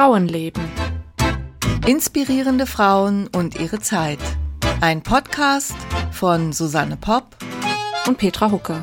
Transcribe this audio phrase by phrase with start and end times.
[0.00, 0.62] Frauenleben.
[1.86, 4.18] Inspirierende Frauen und ihre Zeit.
[4.80, 5.76] Ein Podcast
[6.10, 7.36] von Susanne Popp
[8.06, 8.82] und Petra Hucke.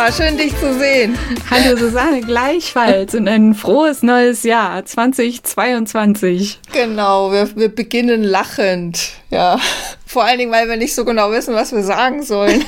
[0.00, 1.18] Petra, schön dich zu sehen.
[1.50, 6.58] Hallo Susanne, gleichfalls und ein frohes neues Jahr 2022.
[6.72, 9.10] Genau, wir, wir beginnen lachend.
[9.28, 9.58] Ja,
[10.06, 12.64] vor allen Dingen, weil wir nicht so genau wissen, was wir sagen sollen.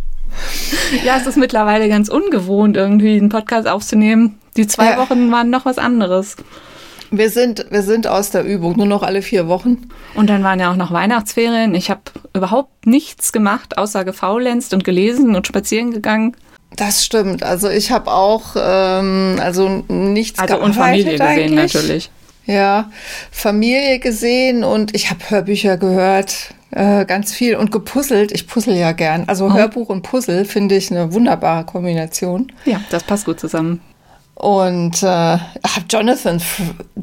[1.04, 4.38] ja, es ist mittlerweile ganz ungewohnt, irgendwie einen Podcast aufzunehmen.
[4.58, 4.98] Die zwei ja.
[4.98, 6.36] Wochen waren noch was anderes.
[7.10, 9.88] Wir sind, wir sind aus der Übung, nur noch alle vier Wochen.
[10.14, 11.74] Und dann waren ja auch noch Weihnachtsferien.
[11.74, 12.02] Ich habe
[12.34, 16.36] überhaupt nichts gemacht, außer gefaulenzt und gelesen und spazieren gegangen.
[16.76, 17.42] Das stimmt.
[17.42, 21.74] Also ich habe auch ähm, also nichts Also und Familie gesehen eigentlich.
[21.74, 22.10] natürlich.
[22.46, 22.90] Ja,
[23.30, 28.32] Familie gesehen und ich habe Hörbücher gehört, äh, ganz viel und gepuzzelt.
[28.32, 29.24] Ich puzzle ja gern.
[29.26, 29.54] Also oh.
[29.54, 32.52] Hörbuch und Puzzle finde ich eine wunderbare Kombination.
[32.64, 33.80] Ja, das passt gut zusammen.
[34.40, 35.36] Und äh,
[35.90, 36.40] Jonathan,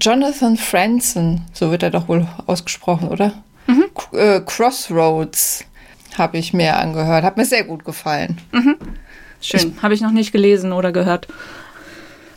[0.01, 3.31] Jonathan Franzen, so wird er doch wohl ausgesprochen, oder?
[3.67, 3.85] Mhm.
[4.13, 5.63] Äh, Crossroads
[6.17, 7.23] habe ich mir angehört.
[7.23, 8.39] Hat mir sehr gut gefallen.
[8.51, 8.77] Mhm.
[9.39, 9.77] Schön.
[9.83, 11.27] Habe ich noch nicht gelesen oder gehört.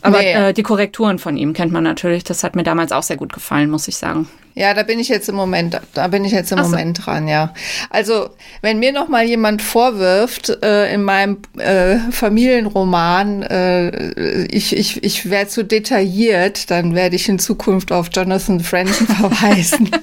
[0.02, 0.32] Aber nee.
[0.32, 2.22] äh, die Korrekturen von ihm kennt man natürlich.
[2.24, 4.28] Das hat mir damals auch sehr gut gefallen, muss ich sagen.
[4.54, 7.04] Ja, da bin ich jetzt im Moment, da bin ich jetzt im Ach Moment so.
[7.04, 7.54] dran, ja.
[7.88, 8.30] Also,
[8.62, 15.30] wenn mir noch mal jemand vorwirft, äh, in meinem äh, Familienroman, äh, ich, ich, ich
[15.30, 19.90] wäre zu detailliert, dann werde ich in Zukunft auf Jonathan Franzen verweisen.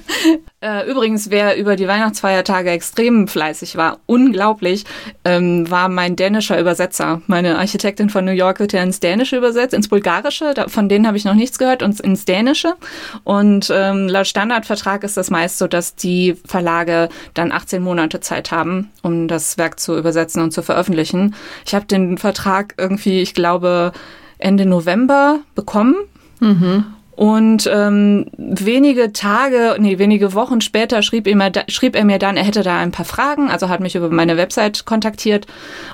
[0.60, 4.84] Äh, übrigens, wer über die Weihnachtsfeiertage extrem fleißig war, unglaublich,
[5.24, 7.22] ähm, war mein dänischer Übersetzer.
[7.28, 11.06] Meine Architektin von New York wird ja ins Dänische übersetzt, ins Bulgarische, da, von denen
[11.06, 12.74] habe ich noch nichts gehört, und ins Dänische.
[13.22, 18.52] Und ähm, laut Standardvertrag ist das meist so, dass die Verlage dann 18 Monate Zeit
[18.52, 21.34] haben, um das Werk zu übersetzen und zu veröffentlichen.
[21.66, 23.90] Ich habe den Vertrag irgendwie, ich glaube,
[24.38, 25.96] Ende November bekommen.
[26.38, 26.84] Mhm.
[27.16, 32.36] Und ähm, wenige Tage, nee, wenige Wochen später schrieb er, mir, schrieb er mir dann,
[32.36, 35.48] er hätte da ein paar Fragen, also hat mich über meine Website kontaktiert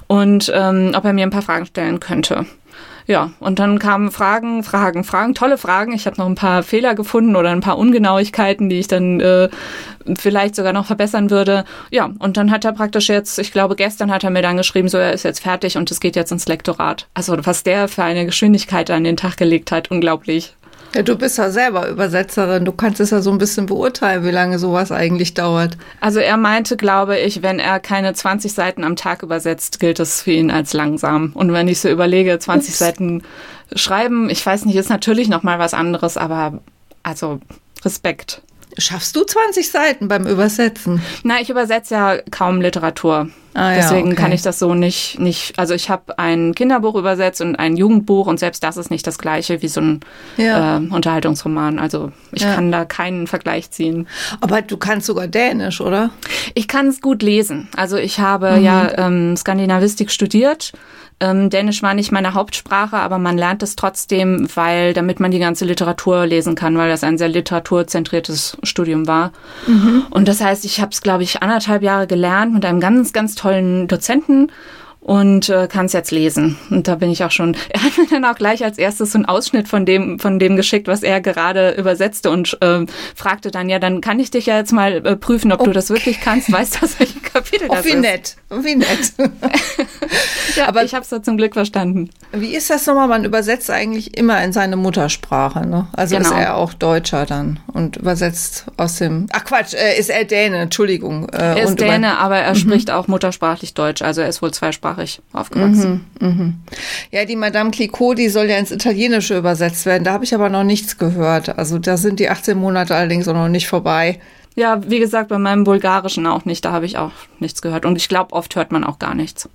[0.06, 2.44] und ähm, ob er mir ein paar Fragen stellen könnte.
[3.06, 5.92] Ja, und dann kamen Fragen, Fragen, Fragen, tolle Fragen.
[5.92, 9.50] Ich habe noch ein paar Fehler gefunden oder ein paar Ungenauigkeiten, die ich dann äh,
[10.16, 11.64] vielleicht sogar noch verbessern würde.
[11.91, 14.88] Ja, und dann hat er praktisch jetzt, ich glaube, gestern hat er mir dann geschrieben,
[14.88, 17.06] so er ist jetzt fertig und es geht jetzt ins Lektorat.
[17.12, 20.54] Also was der für eine Geschwindigkeit an den Tag gelegt hat, unglaublich.
[20.94, 22.65] Ja, du bist ja selber Übersetzerin.
[22.65, 25.77] Du kannst es ja so ein bisschen beurteilen, wie lange sowas eigentlich dauert.
[26.00, 30.22] Also er meinte, glaube ich, wenn er keine 20 Seiten am Tag übersetzt, gilt es
[30.22, 31.32] für ihn als langsam.
[31.34, 32.78] Und wenn ich so überlege, 20 Ups.
[32.78, 33.22] Seiten
[33.75, 36.60] schreiben, ich weiß nicht, ist natürlich noch mal was anderes, aber
[37.03, 37.41] also
[37.84, 38.43] Respekt.
[38.76, 41.00] Schaffst du 20 Seiten beim Übersetzen?
[41.22, 43.28] Na, ich übersetze ja kaum Literatur.
[43.54, 44.22] Ah, Deswegen ja, okay.
[44.22, 48.26] kann ich das so nicht, nicht, also ich habe ein Kinderbuch übersetzt und ein Jugendbuch
[48.26, 50.00] und selbst das ist nicht das gleiche wie so ein
[50.36, 50.78] ja.
[50.78, 51.78] äh, Unterhaltungsroman.
[51.78, 52.56] Also ich ja.
[52.56, 54.08] kann da keinen Vergleich ziehen.
[54.40, 56.10] Aber du kannst sogar Dänisch, oder?
[56.54, 57.68] Ich kann es gut lesen.
[57.76, 58.64] Also ich habe mhm.
[58.64, 60.72] ja ähm, Skandinavistik studiert
[61.20, 65.38] ähm, Dänisch war nicht meine Hauptsprache, aber man lernt es trotzdem, weil damit man die
[65.38, 69.32] ganze Literatur lesen kann, weil das ein sehr literaturzentriertes Studium war.
[69.66, 70.04] Mhm.
[70.10, 73.34] Und das heißt, ich habe es, glaube ich, anderthalb Jahre gelernt mit einem ganz, ganz
[73.34, 74.50] tollen Dozenten
[75.04, 76.56] und äh, kann es jetzt lesen.
[76.70, 77.54] Und da bin ich auch schon.
[77.75, 80.56] Er hat mir dann auch gleich als erstes so einen Ausschnitt von dem von dem
[80.56, 84.56] geschickt, was er gerade übersetzte und äh, fragte dann ja, dann kann ich dich ja
[84.56, 85.70] jetzt mal äh, prüfen, ob okay.
[85.70, 86.50] du das wirklich kannst.
[86.50, 87.97] Weißt du, aus welchem Kapitel oh, das wie ist?
[87.97, 89.12] Wie nett, wie nett.
[90.56, 92.10] ja, aber ich habe es so zum Glück verstanden.
[92.32, 93.09] Wie ist das nochmal?
[93.09, 95.88] Man übersetzt eigentlich immer in seine Muttersprache, ne?
[95.93, 96.31] Also genau.
[96.31, 99.26] ist er auch Deutscher dann und übersetzt aus dem.
[99.32, 100.59] Ach Quatsch, äh, ist er Däne?
[100.59, 101.28] Entschuldigung.
[101.28, 102.59] Äh, er ist Däne, aber er mhm.
[102.59, 104.00] spricht auch muttersprachlich Deutsch.
[104.00, 106.05] Also er ist wohl zweisprachig zweisprachig aufgewachsen.
[106.21, 106.53] Mhm, mh.
[107.10, 110.05] Ja, die Madame Clicquot, die soll ja ins Italienische übersetzt werden.
[110.05, 111.59] Da habe ich aber noch nichts gehört.
[111.59, 114.20] Also da sind die 18 Monate allerdings auch noch nicht vorbei.
[114.56, 116.64] Ja, wie gesagt, bei meinem Bulgarischen auch nicht.
[116.64, 117.85] Da habe ich auch nichts gehört.
[117.85, 119.49] Und ich glaube, oft hört man auch gar nichts.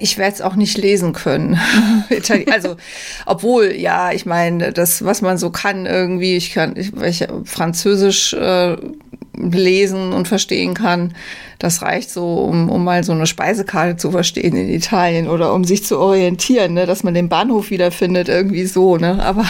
[0.00, 1.58] Ich werde es auch nicht lesen können.
[2.50, 2.76] also,
[3.26, 8.32] obwohl, ja, ich meine, das, was man so kann, irgendwie, ich kann, ich, ich Französisch
[8.32, 8.76] äh,
[9.36, 11.14] lesen und verstehen kann,
[11.58, 15.64] Das reicht so, um, um mal so eine Speisekarte zu verstehen in Italien oder um
[15.64, 16.86] sich zu orientieren, ne?
[16.86, 18.96] dass man den Bahnhof wiederfindet, irgendwie so.
[18.96, 19.22] Ne?
[19.22, 19.44] Aber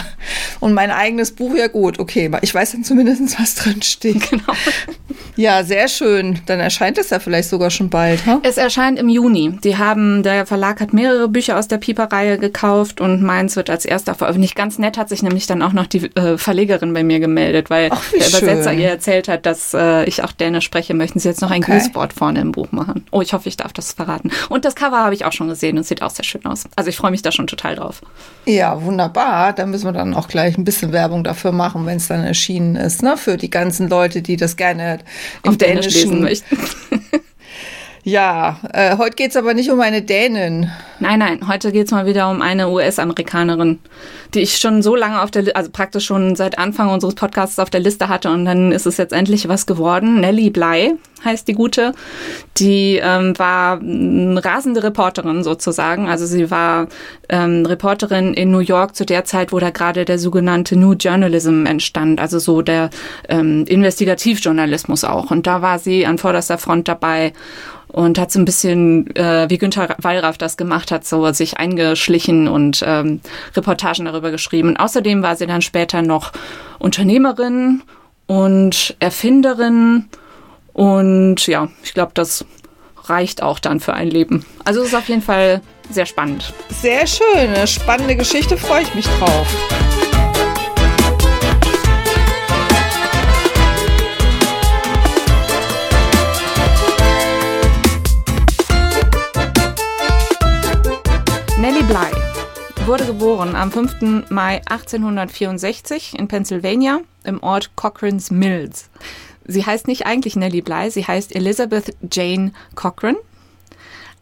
[0.59, 4.17] und mein eigenes Buch, ja gut, okay, ich weiß dann zumindest, was drin steht.
[4.29, 4.53] Genau.
[5.37, 6.39] Ja, sehr schön.
[6.47, 8.25] Dann erscheint es ja vielleicht sogar schon bald.
[8.25, 8.39] Ha?
[8.41, 9.57] Es erscheint im Juni.
[9.63, 13.85] Die haben, der Verlag hat mehrere Bücher aus der Pieper-Reihe gekauft und meins wird als
[13.85, 14.55] erster veröffentlicht.
[14.55, 17.89] Ganz nett hat sich nämlich dann auch noch die äh, Verlegerin bei mir gemeldet, weil
[17.91, 18.79] Ach, der Übersetzer schön.
[18.79, 20.95] ihr erzählt hat, dass äh, ich auch Dänisch spreche.
[20.95, 21.73] Möchten Sie jetzt noch ein okay.
[21.97, 23.05] Grußwort vorne im Buch machen?
[23.11, 24.31] Oh, ich hoffe, ich darf das verraten.
[24.49, 26.65] Und das Cover habe ich auch schon gesehen und sieht auch sehr schön aus.
[26.75, 28.01] Also ich freue mich da schon total drauf.
[28.45, 29.53] Ja, wunderbar.
[29.53, 32.75] Da müssen wir dann auch gleich ein bisschen Werbung dafür machen, wenn es dann erschienen
[32.75, 33.17] ist, ne?
[33.17, 34.99] Für die ganzen Leute, die das gerne
[35.43, 36.57] im Auf Dänisch lesen möchten.
[38.07, 40.71] Ja, äh, heute geht's aber nicht um eine Dänin.
[41.01, 43.79] Nein, nein, heute geht's mal wieder um eine US-Amerikanerin,
[44.33, 47.69] die ich schon so lange auf der, also praktisch schon seit Anfang unseres Podcasts auf
[47.69, 50.21] der Liste hatte und dann ist es jetzt endlich was geworden.
[50.21, 50.95] Nellie Bly
[51.25, 51.91] heißt die gute.
[52.55, 56.07] Die ähm, war eine rasende Reporterin sozusagen.
[56.07, 56.87] Also sie war
[57.27, 61.65] ähm, Reporterin in New York zu der Zeit, wo da gerade der sogenannte New Journalism
[61.65, 62.89] entstand, also so der
[63.27, 65.29] ähm, Investigativjournalismus auch.
[65.29, 67.33] Und da war sie an vorderster Front dabei
[67.87, 72.47] und hat so ein bisschen, äh, wie Günther Wallraff das gemacht hat, so sich eingeschlichen
[72.47, 73.21] und ähm,
[73.55, 74.69] Reportagen darüber geschrieben.
[74.69, 76.31] Und außerdem war sie dann später noch
[76.79, 77.81] Unternehmerin
[78.27, 80.05] und Erfinderin
[80.73, 82.45] und ja, ich glaube, das
[83.05, 84.45] reicht auch dann für ein Leben.
[84.63, 86.53] Also es ist auf jeden Fall sehr spannend.
[86.69, 89.47] Sehr schön, eine spannende Geschichte, freue ich mich drauf.
[101.87, 102.11] Bly
[102.85, 104.29] wurde geboren am 5.
[104.29, 108.89] Mai 1864 in Pennsylvania im Ort Cochrane's Mills.
[109.45, 113.17] Sie heißt nicht eigentlich Nellie Bly, sie heißt Elizabeth Jane Cochrane.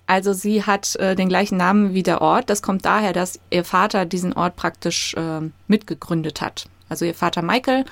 [0.05, 2.51] Also sie hat äh, den gleichen Namen wie der Ort.
[2.51, 6.67] Das kommt daher, dass ihr Vater diesen Ort praktisch äh, mitgegründet hat.
[6.87, 7.85] Also ihr Vater Michael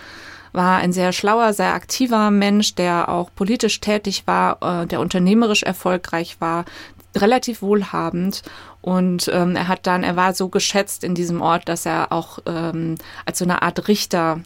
[0.54, 5.64] war ein sehr schlauer, sehr aktiver Mensch, der auch politisch tätig war, äh, der unternehmerisch
[5.64, 6.66] erfolgreich war,
[7.16, 8.44] relativ wohlhabend
[8.82, 12.40] und ähm, er hat dann, er war so geschätzt in diesem Ort, dass er auch
[12.46, 12.96] ähm,
[13.26, 14.42] als so eine Art Richter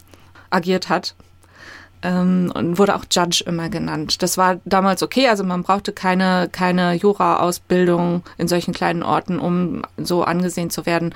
[0.50, 1.14] agiert hat
[2.02, 4.22] ähm, und wurde auch Judge immer genannt.
[4.22, 9.82] Das war damals okay, also man brauchte keine, keine Jura-Ausbildung in solchen kleinen Orten, um
[9.96, 11.14] so angesehen zu werden.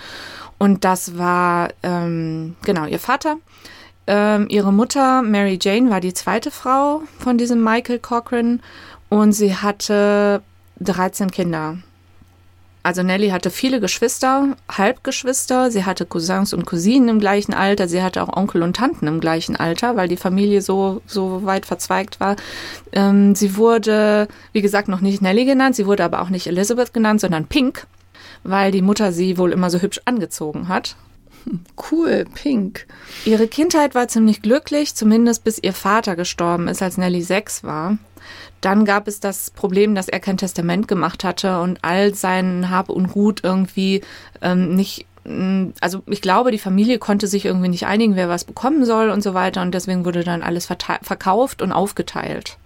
[0.59, 3.37] Und das war ähm, genau ihr Vater.
[4.07, 8.61] Ähm, ihre Mutter, Mary Jane, war die zweite Frau von diesem Michael Cochran
[9.09, 10.43] und sie hatte
[10.83, 11.79] 13 Kinder.
[12.85, 18.03] Also Nelly hatte viele Geschwister, Halbgeschwister, sie hatte Cousins und Cousinen im gleichen Alter, sie
[18.03, 22.19] hatte auch Onkel und Tanten im gleichen Alter, weil die Familie so, so weit verzweigt
[22.19, 22.35] war.
[22.93, 26.93] Ähm, sie wurde, wie gesagt, noch nicht Nelly genannt, sie wurde aber auch nicht Elizabeth
[26.93, 27.87] genannt, sondern Pink,
[28.43, 30.97] weil die Mutter sie wohl immer so hübsch angezogen hat.
[31.91, 32.87] Cool, Pink.
[33.25, 37.99] Ihre Kindheit war ziemlich glücklich, zumindest bis ihr Vater gestorben ist, als Nelly sechs war.
[38.63, 42.89] Dann gab es das Problem, dass er kein Testament gemacht hatte und all sein Hab
[42.89, 44.01] und Gut irgendwie
[44.41, 48.45] ähm, nicht mm, also ich glaube, die Familie konnte sich irgendwie nicht einigen, wer was
[48.45, 49.61] bekommen soll und so weiter.
[49.61, 52.57] Und deswegen wurde dann alles verkauft und aufgeteilt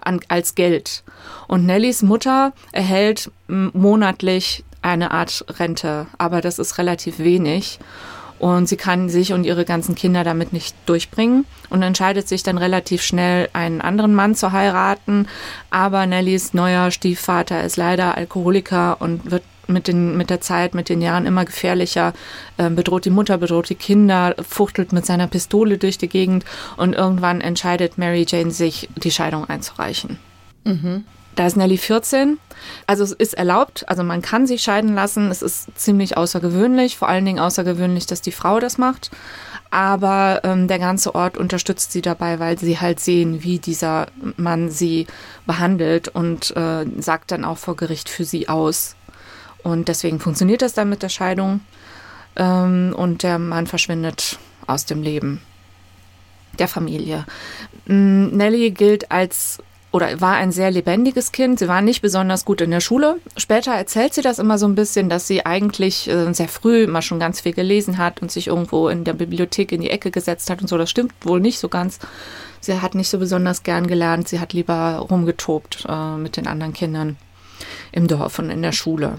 [0.00, 1.02] an, als Geld.
[1.48, 7.78] Und Nellys Mutter erhält monatlich eine Art Rente, aber das ist relativ wenig
[8.38, 12.58] und sie kann sich und ihre ganzen Kinder damit nicht durchbringen und entscheidet sich dann
[12.58, 15.26] relativ schnell, einen anderen Mann zu heiraten.
[15.70, 20.88] Aber Nellys neuer Stiefvater ist leider Alkoholiker und wird mit, den, mit der Zeit, mit
[20.88, 22.14] den Jahren immer gefährlicher,
[22.56, 26.44] äh, bedroht die Mutter, bedroht die Kinder, fuchtelt mit seiner Pistole durch die Gegend
[26.76, 30.18] und irgendwann entscheidet Mary Jane sich, die Scheidung einzureichen.
[30.64, 31.04] Mhm.
[31.38, 32.40] Da ist Nelly 14.
[32.88, 35.30] Also es ist erlaubt, also man kann sich scheiden lassen.
[35.30, 39.12] Es ist ziemlich außergewöhnlich, vor allen Dingen außergewöhnlich, dass die Frau das macht.
[39.70, 44.68] Aber ähm, der ganze Ort unterstützt sie dabei, weil sie halt sehen, wie dieser Mann
[44.68, 45.06] sie
[45.46, 48.96] behandelt und äh, sagt dann auch vor Gericht für sie aus.
[49.62, 51.60] Und deswegen funktioniert das dann mit der Scheidung.
[52.34, 55.40] Ähm, und der Mann verschwindet aus dem Leben
[56.58, 57.26] der Familie.
[57.86, 61.58] Nelly gilt als oder war ein sehr lebendiges Kind.
[61.58, 63.16] Sie war nicht besonders gut in der Schule.
[63.36, 67.00] Später erzählt sie das immer so ein bisschen, dass sie eigentlich äh, sehr früh immer
[67.00, 70.50] schon ganz viel gelesen hat und sich irgendwo in der Bibliothek in die Ecke gesetzt
[70.50, 70.76] hat und so.
[70.76, 71.98] Das stimmt wohl nicht so ganz.
[72.60, 74.28] Sie hat nicht so besonders gern gelernt.
[74.28, 77.16] Sie hat lieber rumgetobt äh, mit den anderen Kindern
[77.90, 79.18] im Dorf und in der Schule.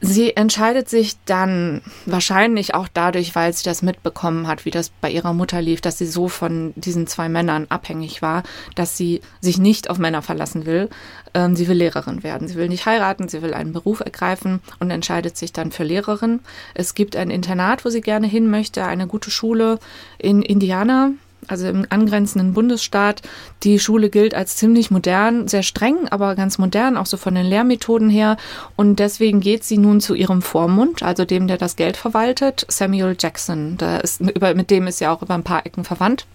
[0.00, 5.10] Sie entscheidet sich dann wahrscheinlich auch dadurch, weil sie das mitbekommen hat, wie das bei
[5.10, 8.42] ihrer Mutter lief, dass sie so von diesen zwei Männern abhängig war,
[8.74, 10.90] dass sie sich nicht auf Männer verlassen will.
[11.32, 12.48] Ähm, sie will Lehrerin werden.
[12.48, 16.40] Sie will nicht heiraten, sie will einen Beruf ergreifen und entscheidet sich dann für Lehrerin.
[16.74, 19.78] Es gibt ein Internat, wo sie gerne hin möchte, eine gute Schule
[20.18, 21.12] in Indiana,
[21.48, 23.22] also im angrenzenden Bundesstaat.
[23.62, 27.46] Die Schule gilt als ziemlich modern, sehr streng, aber ganz modern, auch so von den
[27.46, 28.36] Lehrmethoden her.
[28.76, 33.16] Und deswegen geht sie nun zu ihrem Vormund, also dem, der das Geld verwaltet, Samuel
[33.18, 33.76] Jackson.
[33.78, 36.26] Da ist, mit dem ist sie auch über ein paar Ecken verwandt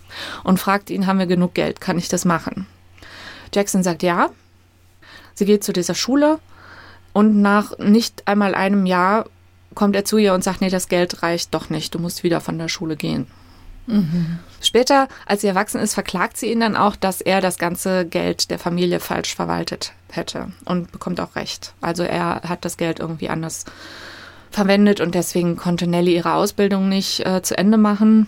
[0.44, 1.82] und fragt ihn, haben wir genug Geld?
[1.82, 2.66] Kann ich das machen?
[3.54, 4.30] Jackson sagt ja.
[5.34, 6.39] Sie geht zu dieser Schule
[7.13, 9.25] und nach nicht einmal einem Jahr
[9.74, 12.42] kommt er zu ihr und sagt, nee, das Geld reicht doch nicht, du musst wieder
[12.42, 13.28] von der Schule gehen.
[13.88, 14.39] Mhm.
[14.62, 18.51] Später, als sie erwachsen ist, verklagt sie ihn dann auch, dass er das ganze Geld
[18.51, 21.74] der Familie falsch verwaltet hätte und bekommt auch recht.
[21.82, 23.66] Also er hat das Geld irgendwie anders
[24.51, 28.28] verwendet und deswegen konnte Nelly ihre Ausbildung nicht äh, zu Ende machen.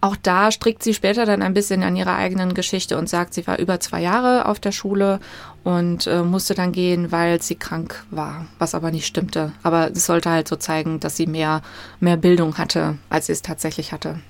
[0.00, 3.46] Auch da strickt sie später dann ein bisschen an ihrer eigenen Geschichte und sagt, sie
[3.46, 5.18] war über zwei Jahre auf der Schule
[5.64, 9.52] und äh, musste dann gehen, weil sie krank war, was aber nicht stimmte.
[9.62, 11.62] Aber es sollte halt so zeigen, dass sie mehr,
[11.98, 14.20] mehr Bildung hatte, als sie es tatsächlich hatte.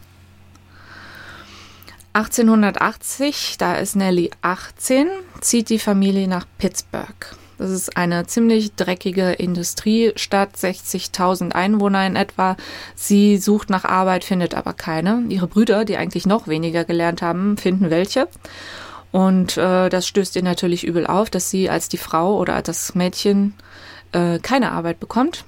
[2.12, 5.08] 1880, da ist Nellie 18,
[5.40, 7.36] zieht die Familie nach Pittsburgh.
[7.58, 12.56] Das ist eine ziemlich dreckige Industriestadt, 60.000 Einwohner in etwa.
[12.94, 15.24] Sie sucht nach Arbeit, findet aber keine.
[15.28, 18.28] Ihre Brüder, die eigentlich noch weniger gelernt haben, finden welche.
[19.10, 22.94] Und äh, das stößt ihr natürlich übel auf, dass sie als die Frau oder das
[22.94, 23.54] Mädchen
[24.12, 25.44] äh, keine Arbeit bekommt.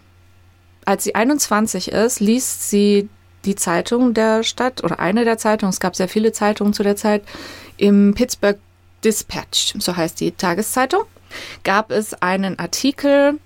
[0.85, 3.09] Als sie 21 ist, liest sie
[3.45, 6.97] die Zeitung der Stadt oder eine der Zeitungen, es gab sehr viele Zeitungen zu der
[6.97, 7.23] Zeit,
[7.77, 8.59] im Pittsburgh
[9.03, 11.05] Dispatch, so heißt die Tageszeitung
[11.65, 13.39] gab es einen Artikel,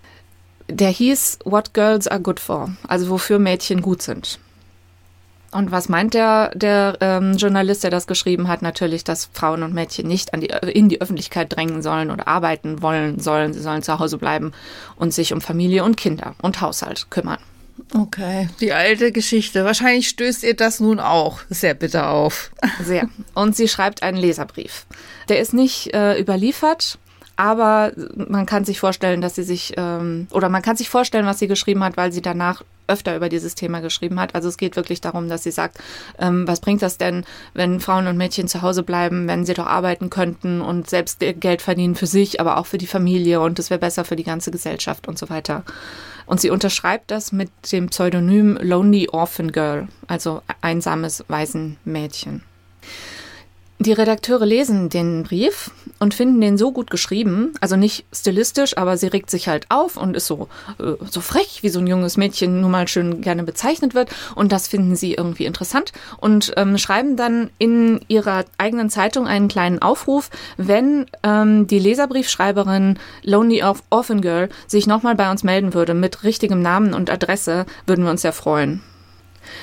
[0.69, 4.39] der hieß What Girls Are Good For, also wofür Mädchen gut sind.
[5.51, 8.61] Und was meint der, der ähm, Journalist, der das geschrieben hat?
[8.61, 12.83] Natürlich, dass Frauen und Mädchen nicht an die, in die Öffentlichkeit drängen sollen oder arbeiten
[12.83, 13.53] wollen sollen.
[13.53, 14.51] Sie sollen zu Hause bleiben
[14.97, 17.39] und sich um Familie und Kinder und Haushalt kümmern.
[17.93, 19.65] Okay, die alte Geschichte.
[19.65, 22.51] Wahrscheinlich stößt ihr das nun auch sehr bitter auf.
[22.83, 23.09] Sehr.
[23.35, 24.87] Und sie schreibt einen Leserbrief.
[25.29, 26.99] Der ist nicht äh, überliefert,
[27.37, 31.39] aber man kann sich vorstellen, dass sie sich, ähm, oder man kann sich vorstellen, was
[31.39, 34.35] sie geschrieben hat, weil sie danach öfter über dieses Thema geschrieben hat.
[34.35, 35.79] Also es geht wirklich darum, dass sie sagt,
[36.19, 37.25] ähm, was bringt das denn,
[37.55, 41.63] wenn Frauen und Mädchen zu Hause bleiben, wenn sie doch arbeiten könnten und selbst Geld
[41.63, 44.51] verdienen für sich, aber auch für die Familie und es wäre besser für die ganze
[44.51, 45.65] Gesellschaft und so weiter.
[46.27, 52.43] Und sie unterschreibt das mit dem Pseudonym Lonely Orphan Girl, also einsames Waisenmädchen.
[53.81, 58.97] Die Redakteure lesen den Brief und finden den so gut geschrieben, also nicht stilistisch, aber
[58.97, 62.17] sie regt sich halt auf und ist so, äh, so frech, wie so ein junges
[62.17, 64.11] Mädchen nun mal schön gerne bezeichnet wird.
[64.37, 69.49] Und das finden sie irgendwie interessant und ähm, schreiben dann in ihrer eigenen Zeitung einen
[69.49, 75.95] kleinen Aufruf, wenn ähm, die Leserbriefschreiberin Lonely Orphan Girl sich nochmal bei uns melden würde
[75.95, 78.83] mit richtigem Namen und Adresse, würden wir uns sehr freuen.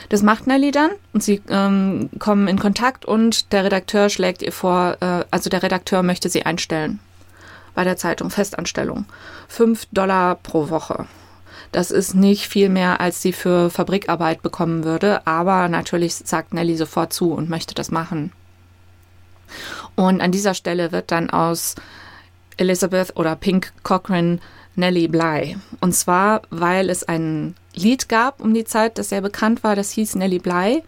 [0.09, 4.51] Das macht Nelly dann und sie ähm, kommen in Kontakt und der Redakteur schlägt ihr
[4.51, 6.99] vor, äh, also der Redakteur möchte sie einstellen
[7.73, 9.05] bei der Zeitung, Festanstellung.
[9.47, 11.05] Fünf Dollar pro Woche.
[11.71, 16.75] Das ist nicht viel mehr, als sie für Fabrikarbeit bekommen würde, aber natürlich sagt Nelly
[16.75, 18.33] sofort zu und möchte das machen.
[19.95, 21.75] Und an dieser Stelle wird dann aus
[22.57, 24.39] Elizabeth oder Pink Cochran
[24.75, 25.57] Nellie Bly.
[25.79, 29.91] Und zwar, weil es ein Lied gab um die Zeit, das sehr bekannt war, das
[29.91, 30.83] hieß Nellie Bly.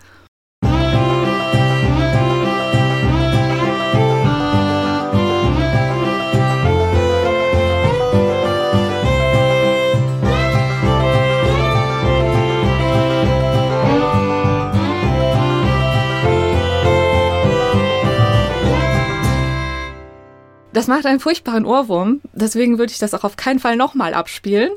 [20.74, 24.72] Das macht einen furchtbaren Ohrwurm, deswegen würde ich das auch auf keinen Fall nochmal abspielen.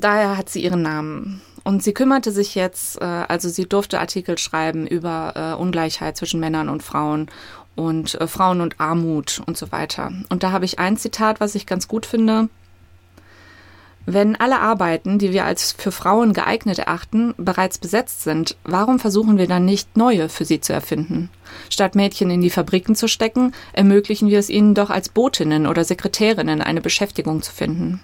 [0.00, 1.42] Daher hat sie ihren Namen.
[1.62, 6.40] Und sie kümmerte sich jetzt, äh, also sie durfte Artikel schreiben über äh, Ungleichheit zwischen
[6.40, 7.28] Männern und Frauen
[7.76, 10.10] und äh, Frauen und Armut und so weiter.
[10.30, 12.48] Und da habe ich ein Zitat, was ich ganz gut finde.
[14.06, 19.36] Wenn alle Arbeiten, die wir als für Frauen geeignet erachten, bereits besetzt sind, warum versuchen
[19.36, 21.28] wir dann nicht neue für sie zu erfinden?
[21.68, 25.84] Statt Mädchen in die Fabriken zu stecken, ermöglichen wir es ihnen doch als Botinnen oder
[25.84, 28.00] Sekretärinnen eine Beschäftigung zu finden.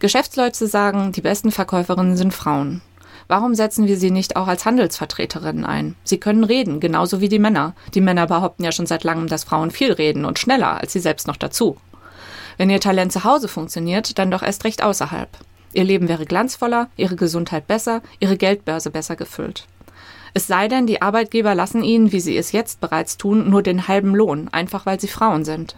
[0.00, 2.82] Geschäftsleute sagen, die besten Verkäuferinnen sind Frauen.
[3.26, 5.96] Warum setzen wir sie nicht auch als Handelsvertreterinnen ein?
[6.04, 7.74] Sie können reden, genauso wie die Männer.
[7.94, 11.00] Die Männer behaupten ja schon seit langem, dass Frauen viel reden und schneller als sie
[11.00, 11.76] selbst noch dazu.
[12.56, 15.28] Wenn ihr Talent zu Hause funktioniert, dann doch erst recht außerhalb.
[15.72, 19.66] Ihr Leben wäre glanzvoller, ihre Gesundheit besser, ihre Geldbörse besser gefüllt.
[20.32, 23.88] Es sei denn, die Arbeitgeber lassen ihnen, wie sie es jetzt bereits tun, nur den
[23.88, 25.76] halben Lohn, einfach weil sie Frauen sind.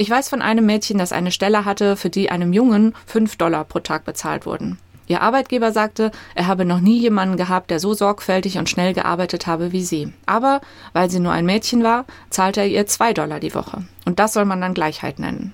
[0.00, 3.64] Ich weiß von einem Mädchen, das eine Stelle hatte, für die einem Jungen fünf Dollar
[3.64, 4.78] pro Tag bezahlt wurden.
[5.08, 9.46] Ihr Arbeitgeber sagte, er habe noch nie jemanden gehabt, der so sorgfältig und schnell gearbeitet
[9.46, 10.10] habe wie sie.
[10.24, 10.62] Aber
[10.94, 13.84] weil sie nur ein Mädchen war, zahlte er ihr zwei Dollar die Woche.
[14.06, 15.52] Und das soll man dann Gleichheit nennen.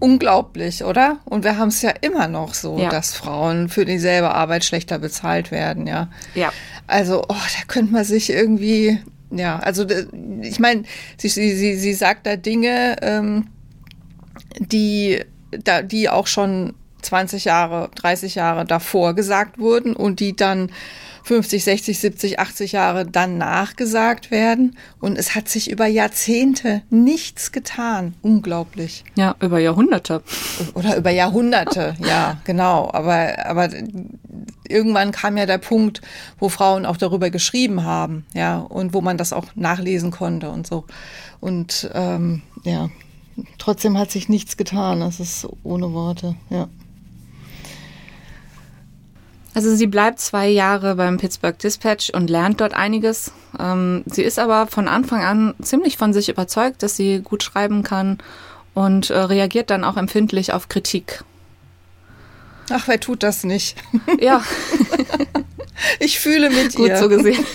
[0.00, 1.18] Unglaublich, oder?
[1.26, 2.88] Und wir haben es ja immer noch so, ja.
[2.88, 6.08] dass Frauen für dieselbe Arbeit schlechter bezahlt werden, ja.
[6.34, 6.54] Ja.
[6.86, 8.98] Also, oh, da könnte man sich irgendwie,
[9.30, 9.86] ja, also
[10.42, 10.84] ich meine,
[11.16, 13.46] sie, sie, sie, sagt da Dinge, ähm,
[14.58, 20.70] die, da, die auch schon 20 Jahre, 30 Jahre davor gesagt wurden und die dann
[21.24, 24.76] 50, 60, 70, 80 Jahre dann nachgesagt werden.
[25.00, 28.14] Und es hat sich über Jahrzehnte nichts getan.
[28.20, 29.04] Unglaublich.
[29.16, 30.22] Ja, über Jahrhunderte.
[30.74, 32.90] Oder über Jahrhunderte, ja, genau.
[32.92, 33.70] Aber, aber
[34.68, 36.02] irgendwann kam ja der Punkt,
[36.38, 40.66] wo Frauen auch darüber geschrieben haben, ja, und wo man das auch nachlesen konnte und
[40.66, 40.84] so.
[41.40, 42.90] Und ähm, ja,
[43.56, 45.00] trotzdem hat sich nichts getan.
[45.00, 46.68] Das ist ohne Worte, ja.
[49.54, 53.32] Also sie bleibt zwei Jahre beim Pittsburgh Dispatch und lernt dort einiges.
[53.58, 57.84] Ähm, sie ist aber von Anfang an ziemlich von sich überzeugt, dass sie gut schreiben
[57.84, 58.18] kann
[58.74, 61.22] und äh, reagiert dann auch empfindlich auf Kritik.
[62.70, 63.76] Ach, wer tut das nicht?
[64.20, 64.42] Ja.
[66.00, 66.96] ich fühle mit gut ihr.
[66.96, 67.44] so gesehen.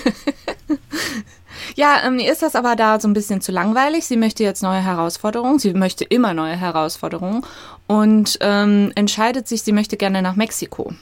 [1.75, 4.05] Ja, ähm, ist das aber da so ein bisschen zu langweilig.
[4.05, 5.59] Sie möchte jetzt neue Herausforderungen.
[5.59, 7.45] Sie möchte immer neue Herausforderungen
[7.87, 10.93] und ähm, entscheidet sich, sie möchte gerne nach Mexiko.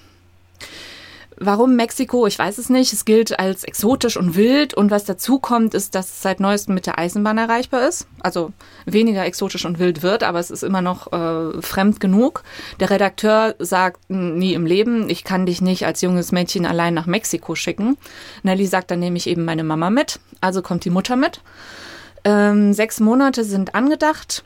[1.39, 2.25] Warum Mexiko?
[2.25, 2.93] Ich weiß es nicht.
[2.93, 4.73] Es gilt als exotisch und wild.
[4.73, 8.07] Und was dazu kommt, ist, dass es seit neuestem mit der Eisenbahn erreichbar ist.
[8.21, 8.51] Also
[8.85, 12.43] weniger exotisch und wild wird, aber es ist immer noch äh, fremd genug.
[12.79, 17.05] Der Redakteur sagt nie im Leben, ich kann dich nicht als junges Mädchen allein nach
[17.05, 17.97] Mexiko schicken.
[18.41, 20.19] Nelly sagt, dann nehme ich eben meine Mama mit.
[20.41, 21.41] Also kommt die Mutter mit.
[22.23, 24.43] Ähm, sechs Monate sind angedacht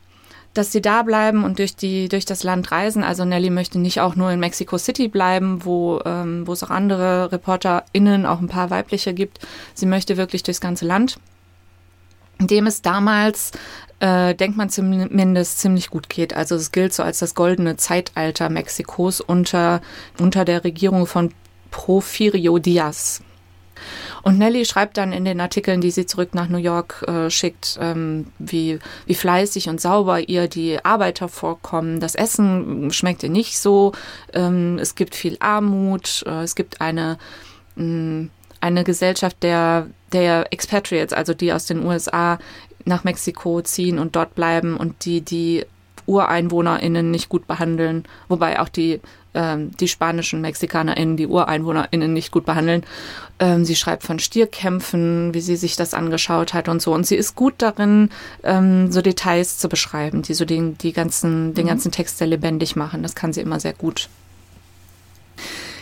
[0.53, 3.03] dass sie da bleiben und durch die durch das Land reisen.
[3.03, 6.69] Also Nelly möchte nicht auch nur in Mexico City bleiben, wo ähm, wo es auch
[6.69, 9.39] andere ReporterInnen, auch ein paar weibliche gibt.
[9.73, 11.19] Sie möchte wirklich durchs ganze Land,
[12.39, 13.51] dem es damals
[13.99, 16.33] äh, denkt man zumindest ziemlich gut geht.
[16.33, 19.81] Also es gilt so als das goldene Zeitalter Mexikos unter
[20.19, 21.33] unter der Regierung von
[21.69, 23.21] Porfirio Diaz.
[24.21, 27.77] Und Nelly schreibt dann in den Artikeln, die sie zurück nach New York äh, schickt,
[27.81, 31.99] ähm, wie, wie fleißig und sauber ihr die Arbeiter vorkommen.
[31.99, 33.93] Das Essen schmeckt ihr nicht so.
[34.33, 36.23] Ähm, es gibt viel Armut.
[36.25, 37.17] Äh, es gibt eine,
[37.75, 38.29] mh, mm,
[38.61, 42.37] eine Gesellschaft der, der Expatriates, also die aus den USA
[42.85, 45.65] nach Mexiko ziehen und dort bleiben und die die
[46.05, 48.99] UreinwohnerInnen nicht gut behandeln, wobei auch die
[49.33, 52.83] ähm, die spanischen MexikanerInnen, die UreinwohnerInnen nicht gut behandeln.
[53.39, 56.93] Ähm, sie schreibt von Stierkämpfen, wie sie sich das angeschaut hat und so.
[56.93, 58.09] Und sie ist gut darin,
[58.43, 61.69] ähm, so Details zu beschreiben, die so den, die ganzen, den mhm.
[61.69, 63.03] ganzen Text sehr lebendig machen.
[63.03, 64.09] Das kann sie immer sehr gut.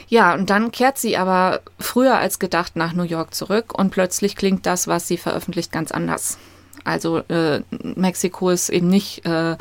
[0.08, 4.36] Ja, und dann kehrt sie aber früher als gedacht nach New York zurück und plötzlich
[4.36, 6.40] klingt das, was sie veröffentlicht, ganz anders.
[6.84, 9.56] Also äh, Mexiko ist eben nicht äh,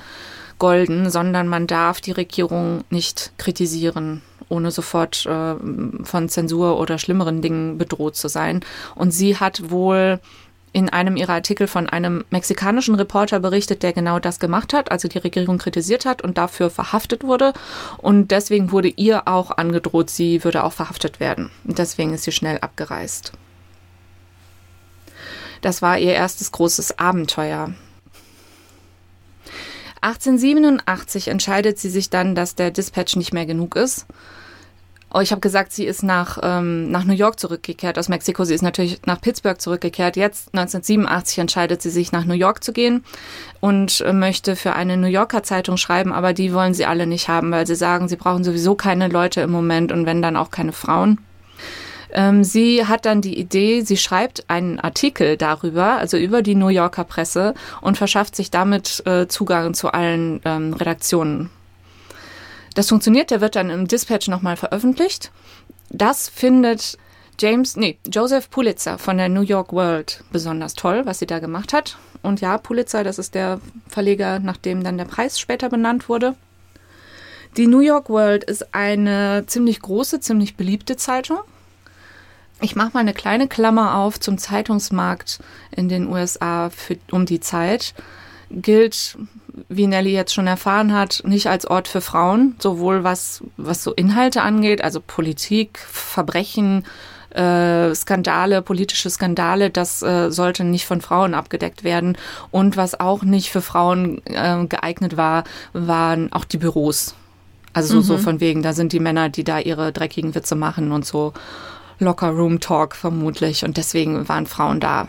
[0.59, 5.55] golden, sondern man darf die Regierung nicht kritisieren, ohne sofort äh,
[6.05, 8.61] von Zensur oder schlimmeren Dingen bedroht zu sein.
[8.95, 10.21] Und sie hat wohl
[10.73, 15.09] in einem ihrer Artikel von einem mexikanischen Reporter berichtet, der genau das gemacht hat, also
[15.09, 17.53] die Regierung kritisiert hat und dafür verhaftet wurde.
[17.97, 21.51] Und deswegen wurde ihr auch angedroht, sie würde auch verhaftet werden.
[21.65, 23.33] Und deswegen ist sie schnell abgereist.
[25.61, 27.73] Das war ihr erstes großes Abenteuer.
[30.01, 34.07] 1887 entscheidet sie sich dann, dass der Dispatch nicht mehr genug ist.
[35.13, 38.45] Oh, ich habe gesagt, sie ist nach, ähm, nach New York zurückgekehrt aus Mexiko.
[38.45, 40.17] Sie ist natürlich nach Pittsburgh zurückgekehrt.
[40.17, 43.05] Jetzt, 1987, entscheidet sie sich, nach New York zu gehen
[43.61, 47.29] und äh, möchte für eine New Yorker Zeitung schreiben, aber die wollen sie alle nicht
[47.29, 50.51] haben, weil sie sagen, sie brauchen sowieso keine Leute im Moment und wenn dann auch
[50.51, 51.19] keine Frauen.
[52.13, 56.69] Ähm, sie hat dann die Idee, sie schreibt einen Artikel darüber, also über die New
[56.69, 61.51] Yorker Presse und verschafft sich damit äh, Zugang zu allen ähm, Redaktionen.
[62.75, 65.33] Das funktioniert, der wird dann im Dispatch nochmal veröffentlicht.
[65.91, 66.97] Das findet
[67.41, 71.73] James, nee, Joseph Pulitzer von der New York World besonders toll, was sie da gemacht
[71.73, 71.97] hat.
[72.23, 76.35] Und ja, Pulitzer, das ist der Verleger, nach dem dann der Preis später benannt wurde.
[77.57, 81.39] Die New York World ist eine ziemlich große, ziemlich beliebte Zeitung.
[82.61, 85.39] Ich mache mal eine kleine Klammer auf zum Zeitungsmarkt
[85.71, 87.95] in den USA für, um die Zeit.
[88.51, 89.17] Gilt,
[89.69, 93.93] wie Nelly jetzt schon erfahren hat, nicht als Ort für Frauen, sowohl was, was so
[93.93, 96.85] Inhalte angeht, also Politik, Verbrechen,
[97.31, 102.17] äh, Skandale, politische Skandale, das äh, sollte nicht von Frauen abgedeckt werden.
[102.51, 105.45] Und was auch nicht für Frauen äh, geeignet war,
[105.75, 107.15] waren auch die Büros.
[107.73, 108.19] Also so, mhm.
[108.19, 111.35] so von wegen, da sind die Männer, die da ihre dreckigen Witze machen und so.
[111.99, 113.65] Locker Room Talk vermutlich.
[113.65, 115.09] Und deswegen waren Frauen da,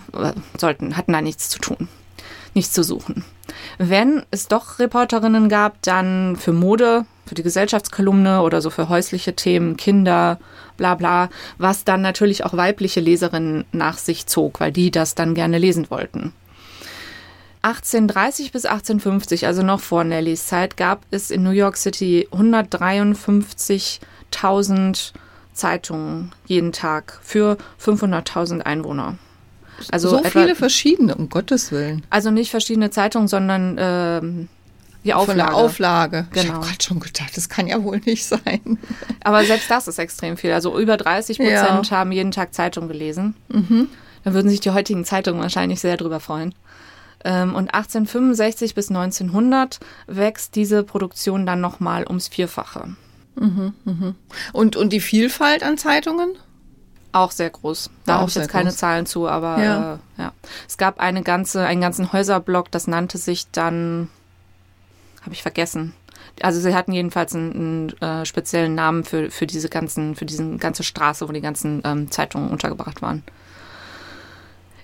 [0.58, 1.88] sollten, hatten da nichts zu tun,
[2.54, 3.24] nichts zu suchen.
[3.78, 9.36] Wenn es doch Reporterinnen gab, dann für Mode, für die Gesellschaftskolumne oder so für häusliche
[9.36, 10.40] Themen, Kinder,
[10.78, 15.36] bla bla, was dann natürlich auch weibliche Leserinnen nach sich zog, weil die das dann
[15.36, 16.34] gerne lesen wollten.
[17.62, 25.12] 1830 bis 1850, also noch vor Nellys Zeit, gab es in New York City 153.000
[25.60, 29.18] Zeitungen jeden Tag für 500.000 Einwohner.
[29.92, 32.04] Also so viele verschiedene, um Gottes Willen.
[32.10, 34.48] Also nicht verschiedene Zeitungen, sondern ähm,
[35.04, 35.40] die Auflage.
[35.40, 36.28] Von der Auflage.
[36.32, 36.44] Genau.
[36.44, 38.78] Ich habe gerade schon gedacht, das kann ja wohl nicht sein.
[39.24, 40.52] Aber selbst das ist extrem viel.
[40.52, 41.98] Also über 30 Prozent ja.
[41.98, 43.36] haben jeden Tag Zeitung gelesen.
[43.48, 43.88] Mhm.
[44.24, 46.54] Da würden sich die heutigen Zeitungen wahrscheinlich sehr drüber freuen.
[47.24, 52.96] Ähm, und 1865 bis 1900 wächst diese Produktion dann nochmal ums Vierfache.
[53.36, 54.16] Mhm.
[54.54, 56.32] Und, und die Vielfalt an Zeitungen?
[57.12, 57.90] Auch sehr groß.
[58.06, 58.78] Da habe ich jetzt keine groß.
[58.78, 59.94] Zahlen zu, aber ja.
[59.96, 60.34] Äh, ja.
[60.68, 64.10] Es gab eine ganze, einen ganzen Häuserblock, das nannte sich dann,
[65.22, 65.94] habe ich vergessen.
[66.42, 67.54] Also sie hatten jedenfalls einen,
[68.02, 71.82] einen äh, speziellen Namen für, für diese ganzen, für diese ganze Straße, wo die ganzen
[71.84, 73.24] ähm, Zeitungen untergebracht waren.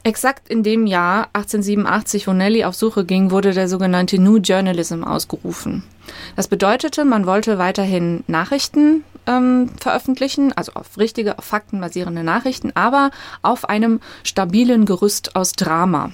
[0.05, 5.03] Exakt in dem Jahr 1887, wo Nelly auf Suche ging, wurde der sogenannte New Journalism
[5.03, 5.81] ausgerufen.
[6.35, 12.71] Das bedeutete, man wollte weiterhin Nachrichten ähm, veröffentlichen, also auf richtige, auf Fakten basierende Nachrichten,
[12.75, 13.09] aber
[13.41, 16.11] auf einem stabilen Gerüst aus Drama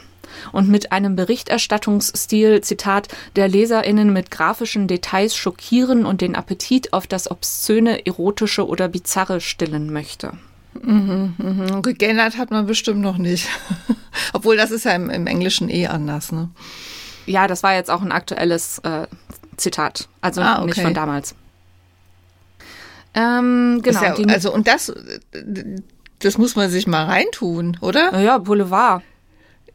[0.54, 7.08] und mit einem Berichterstattungsstil, Zitat, der LeserInnen mit grafischen Details schockieren und den Appetit auf
[7.08, 10.32] das Obszöne, Erotische oder Bizarre stillen möchte.
[10.73, 11.81] Mhm, mhm.
[11.81, 13.47] Geändert hat man bestimmt noch nicht.
[14.34, 16.49] Obwohl das ist ja im, im, Englischen eh anders, ne?
[17.25, 19.07] Ja, das war jetzt auch ein aktuelles äh,
[19.57, 20.07] Zitat.
[20.21, 20.65] Also ah, okay.
[20.67, 21.36] nicht von damals.
[23.13, 24.01] Ähm, genau.
[24.01, 24.93] Ja, also und das,
[26.19, 28.19] das muss man sich mal reintun, oder?
[28.19, 29.03] Ja, Boulevard.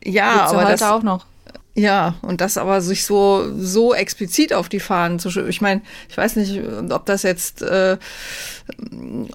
[0.03, 1.27] Ja, Gibt's aber ja heute das auch noch.
[1.79, 6.17] Ja, und das aber sich so so explizit auf die Fahnen zu Ich meine, ich
[6.17, 7.99] weiß nicht, ob das jetzt, äh,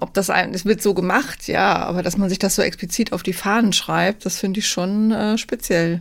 [0.00, 3.12] ob das ein, es wird so gemacht, ja, aber dass man sich das so explizit
[3.12, 6.00] auf die Fahnen schreibt, das finde ich schon äh, speziell.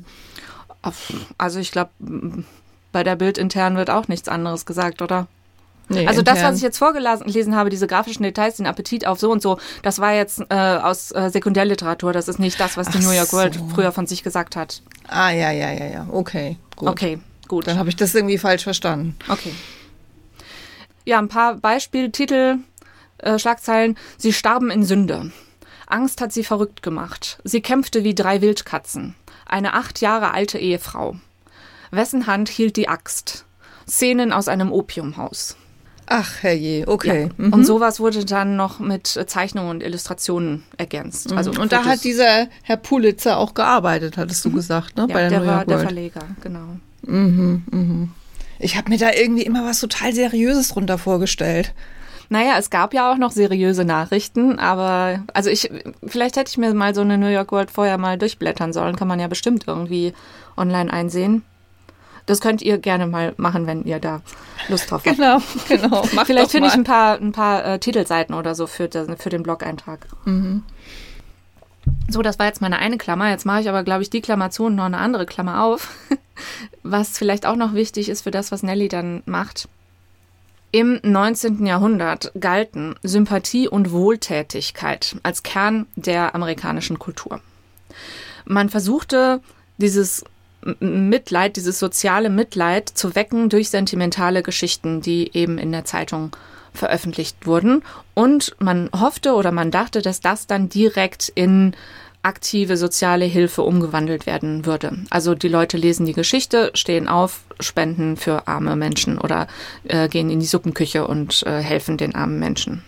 [1.37, 1.91] Also ich glaube,
[2.91, 5.27] bei der Bild intern wird auch nichts anderes gesagt, oder?
[5.93, 6.35] Nee, also intern.
[6.35, 9.59] das, was ich jetzt vorgelesen habe, diese grafischen Details, den Appetit auf so und so,
[9.83, 12.13] das war jetzt äh, aus äh, Sekundärliteratur.
[12.13, 13.37] Das ist nicht das, was die Ach New York so.
[13.37, 14.81] World früher von sich gesagt hat.
[15.07, 16.07] Ah, ja, ja, ja, ja.
[16.11, 16.89] Okay, gut.
[16.89, 17.67] Okay, gut.
[17.67, 19.15] Dann habe ich das irgendwie falsch verstanden.
[19.27, 19.53] Okay.
[21.05, 22.57] Ja, ein paar Beispieltitel,
[23.17, 23.97] äh, Schlagzeilen.
[24.17, 25.31] Sie starben in Sünde.
[25.87, 27.39] Angst hat sie verrückt gemacht.
[27.43, 29.15] Sie kämpfte wie drei Wildkatzen.
[29.45, 31.17] Eine acht Jahre alte Ehefrau.
[31.91, 33.45] Wessen Hand hielt die Axt?
[33.87, 35.57] Szenen aus einem Opiumhaus.
[36.13, 37.29] Ach, herrje, okay.
[37.37, 37.45] Ja.
[37.45, 37.53] Mhm.
[37.53, 41.31] Und sowas wurde dann noch mit Zeichnungen und Illustrationen ergänzt.
[41.31, 41.37] Mhm.
[41.37, 44.55] Also und da hat dieser Herr Pulitzer auch gearbeitet, hattest du mhm.
[44.55, 45.05] gesagt, ne?
[45.07, 45.69] Ja, Bei der, der New York war World.
[45.69, 46.75] der Verleger, genau.
[47.03, 48.11] Mhm, mhm.
[48.59, 51.73] Ich habe mir da irgendwie immer was total Seriöses drunter vorgestellt.
[52.27, 55.71] Naja, es gab ja auch noch seriöse Nachrichten, aber also ich,
[56.05, 59.07] vielleicht hätte ich mir mal so eine New York World vorher mal durchblättern sollen, kann
[59.07, 60.11] man ja bestimmt irgendwie
[60.57, 61.43] online einsehen.
[62.25, 64.21] Das könnt ihr gerne mal machen, wenn ihr da
[64.69, 65.17] Lust drauf habt.
[65.17, 66.03] Genau, genau.
[66.13, 69.43] Mach Vielleicht finde ich ein paar, ein paar äh, Titelseiten oder so für, für den
[69.43, 70.07] Blog-Eintrag.
[70.25, 70.63] Mhm.
[72.09, 73.29] So, das war jetzt meine eine Klammer.
[73.29, 75.89] Jetzt mache ich aber, glaube ich, die Klammer zu und noch eine andere Klammer auf.
[76.83, 79.67] was vielleicht auch noch wichtig ist für das, was Nelly dann macht.
[80.71, 81.65] Im 19.
[81.65, 87.41] Jahrhundert galten Sympathie und Wohltätigkeit als Kern der amerikanischen Kultur.
[88.45, 89.41] Man versuchte,
[89.77, 90.23] dieses
[90.79, 96.35] Mitleid, dieses soziale Mitleid zu wecken durch sentimentale Geschichten, die eben in der Zeitung
[96.73, 97.83] veröffentlicht wurden.
[98.13, 101.75] Und man hoffte oder man dachte, dass das dann direkt in
[102.23, 104.99] aktive soziale Hilfe umgewandelt werden würde.
[105.09, 109.47] Also die Leute lesen die Geschichte, stehen auf, spenden für arme Menschen oder
[109.85, 112.83] äh, gehen in die Suppenküche und äh, helfen den armen Menschen.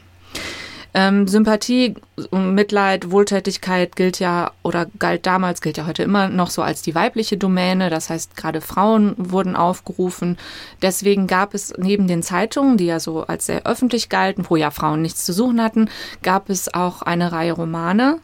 [0.96, 1.96] Ähm, Sympathie,
[2.32, 6.94] Mitleid, Wohltätigkeit gilt ja oder galt damals, gilt ja heute immer noch so als die
[6.94, 7.90] weibliche Domäne.
[7.90, 10.38] Das heißt, gerade Frauen wurden aufgerufen.
[10.84, 14.70] Deswegen gab es neben den Zeitungen, die ja so als sehr öffentlich galten, wo ja
[14.70, 15.90] Frauen nichts zu suchen hatten,
[16.22, 18.20] gab es auch eine Reihe Romane.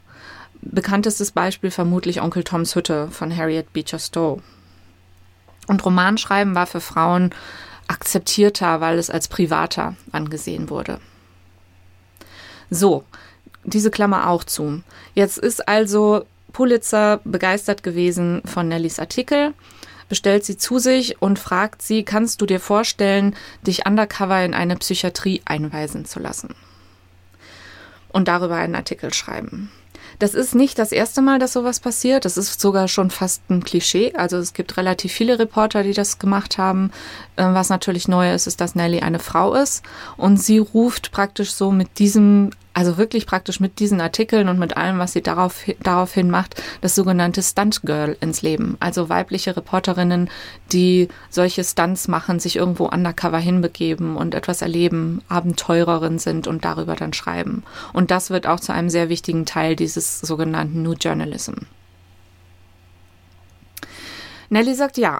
[0.61, 4.43] Bekanntestes Beispiel vermutlich Onkel Toms Hütte von Harriet Beecher Stowe.
[5.67, 7.31] Und Romanschreiben war für Frauen
[7.87, 10.99] akzeptierter, weil es als privater angesehen wurde.
[12.69, 13.03] So,
[13.63, 14.81] diese Klammer auch zu.
[15.13, 19.53] Jetzt ist also Pulitzer begeistert gewesen von Nellys Artikel,
[20.07, 24.75] bestellt sie zu sich und fragt sie, kannst du dir vorstellen, dich undercover in eine
[24.75, 26.55] Psychiatrie einweisen zu lassen?
[28.11, 29.71] Und darüber einen Artikel schreiben.
[30.19, 32.25] Das ist nicht das erste Mal, dass sowas passiert.
[32.25, 34.13] Das ist sogar schon fast ein Klischee.
[34.15, 36.91] Also es gibt relativ viele Reporter, die das gemacht haben.
[37.37, 39.81] Ähm, was natürlich neu ist, ist, dass Nelly eine Frau ist.
[40.17, 44.77] Und sie ruft praktisch so mit diesem also wirklich praktisch mit diesen Artikeln und mit
[44.77, 48.77] allem, was sie darauf, daraufhin macht, das sogenannte Stunt Girl ins Leben.
[48.79, 50.29] Also weibliche Reporterinnen,
[50.71, 56.95] die solche Stunts machen, sich irgendwo undercover hinbegeben und etwas erleben, Abenteurerin sind und darüber
[56.95, 57.63] dann schreiben.
[57.91, 61.55] Und das wird auch zu einem sehr wichtigen Teil dieses sogenannten New Journalism.
[64.49, 65.19] Nelly sagt ja.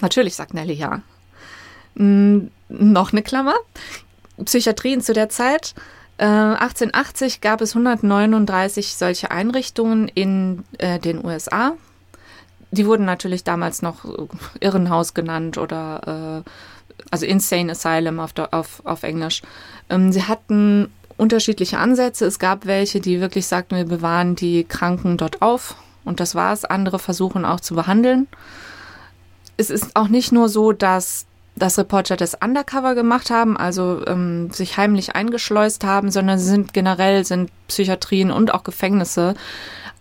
[0.00, 1.02] Natürlich sagt Nelly ja.
[1.94, 3.54] Hm, noch eine Klammer.
[4.44, 5.76] Psychiatrien zu der Zeit
[6.18, 11.74] 1880 äh, gab es 139 solche Einrichtungen in äh, den USA.
[12.70, 14.04] Die wurden natürlich damals noch
[14.60, 16.50] Irrenhaus genannt oder äh,
[17.10, 19.42] also Insane Asylum auf, auf, auf Englisch.
[19.88, 22.26] Ähm, sie hatten unterschiedliche Ansätze.
[22.26, 26.64] Es gab welche, die wirklich sagten, wir bewahren die Kranken dort auf und das war's.
[26.64, 28.28] Andere versuchen auch zu behandeln.
[29.56, 31.26] Es ist auch nicht nur so, dass
[31.58, 37.24] dass Reporter das undercover gemacht haben, also ähm, sich heimlich eingeschleust haben, sondern sind generell
[37.24, 39.34] sind Psychiatrien und auch Gefängnisse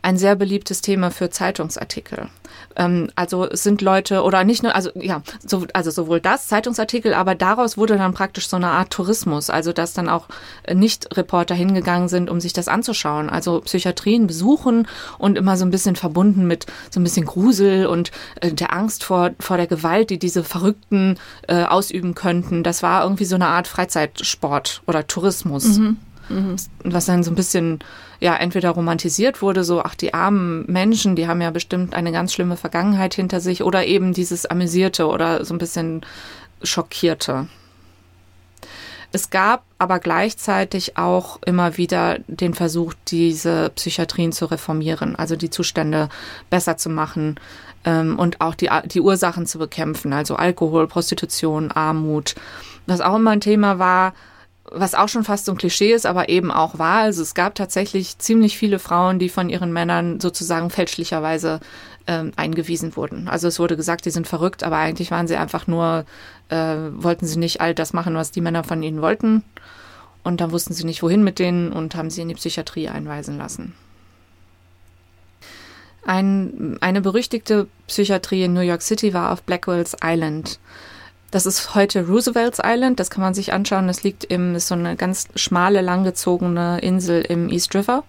[0.08, 2.30] ein sehr beliebtes Thema für Zeitungsartikel.
[2.78, 7.14] Ähm, also es sind Leute oder nicht nur, also ja, so, also sowohl das Zeitungsartikel,
[7.14, 10.28] aber daraus wurde dann praktisch so eine Art Tourismus, also dass dann auch
[10.74, 13.30] Nicht-Reporter hingegangen sind, um sich das anzuschauen.
[13.30, 18.12] Also Psychiatrien besuchen und immer so ein bisschen verbunden mit so ein bisschen Grusel und
[18.40, 21.18] äh, der Angst vor vor der Gewalt, die diese Verrückten
[21.50, 22.64] äh, ausüben könnten.
[22.64, 25.80] Das war irgendwie so eine Art Freizeitsport oder Tourismus.
[25.80, 25.98] Mhm.
[26.30, 26.56] Mhm.
[26.84, 27.80] Was dann so ein bisschen,
[28.20, 32.34] ja, entweder romantisiert wurde, so, ach, die armen Menschen, die haben ja bestimmt eine ganz
[32.34, 36.02] schlimme Vergangenheit hinter sich, oder eben dieses Amüsierte oder so ein bisschen
[36.64, 37.48] Schockierte.
[39.12, 45.50] Es gab aber gleichzeitig auch immer wieder den Versuch, diese Psychiatrien zu reformieren, also die
[45.50, 46.10] Zustände
[46.50, 47.40] besser zu machen
[47.86, 52.36] ähm, und auch die, die Ursachen zu bekämpfen, also Alkohol, Prostitution, Armut.
[52.86, 54.14] Was auch immer ein Thema war,
[54.80, 57.02] was auch schon fast so ein Klischee ist, aber eben auch wahr.
[57.02, 61.60] Also es gab tatsächlich ziemlich viele Frauen, die von ihren Männern sozusagen fälschlicherweise
[62.08, 63.28] ähm, eingewiesen wurden.
[63.28, 66.06] Also es wurde gesagt, die sind verrückt, aber eigentlich waren sie einfach nur,
[66.50, 69.44] äh, wollten sie nicht all das machen, was die Männer von ihnen wollten.
[70.24, 73.38] Und dann wussten sie nicht, wohin mit denen und haben sie in die Psychiatrie einweisen
[73.38, 73.74] lassen.
[76.06, 80.60] Ein, eine berüchtigte Psychiatrie in New York City war auf Blackwell's Island.
[81.30, 83.88] Das ist heute Roosevelt's Island, das kann man sich anschauen.
[83.88, 88.04] Das liegt im, ist so eine ganz schmale, langgezogene Insel im East River.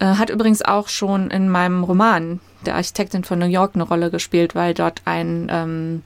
[0.00, 4.10] Äh, hat übrigens auch schon in meinem Roman der Architektin von New York eine Rolle
[4.10, 6.02] gespielt, weil dort ein ähm,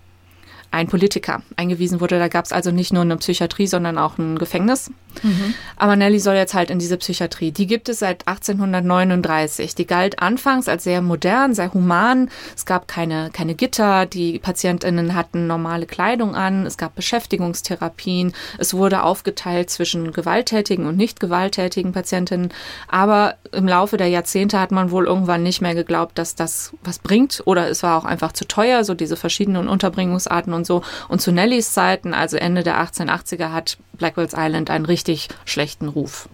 [0.71, 2.19] ein Politiker eingewiesen wurde.
[2.19, 4.91] Da gab es also nicht nur eine Psychiatrie, sondern auch ein Gefängnis.
[5.23, 5.55] Mhm.
[5.77, 7.51] Aber Nelly soll jetzt halt in diese Psychiatrie.
[7.51, 9.75] Die gibt es seit 1839.
[9.75, 12.31] Die galt anfangs als sehr modern, sehr human.
[12.55, 14.07] Es gab keine, keine Gitter.
[14.07, 16.67] Die PatientInnen hatten normale Kleidung an.
[16.67, 18.33] Es gab Beschäftigungstherapien.
[18.59, 22.53] Es wurde aufgeteilt zwischen gewalttätigen und nicht gewalttätigen Patientinnen.
[22.87, 27.01] Aber im Laufe der Jahrzehnte hat man wohl irgendwann nicht mehr geglaubt, dass das was
[27.01, 27.43] bringt.
[27.45, 30.83] Oder es war auch einfach zu teuer, so diese verschiedenen Unterbringungsarten und so.
[31.09, 36.29] Und zu Nellys Zeiten, also Ende der 1880er, hat Blackwell's Island einen richtig schlechten Ruf.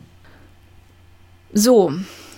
[1.52, 1.92] So,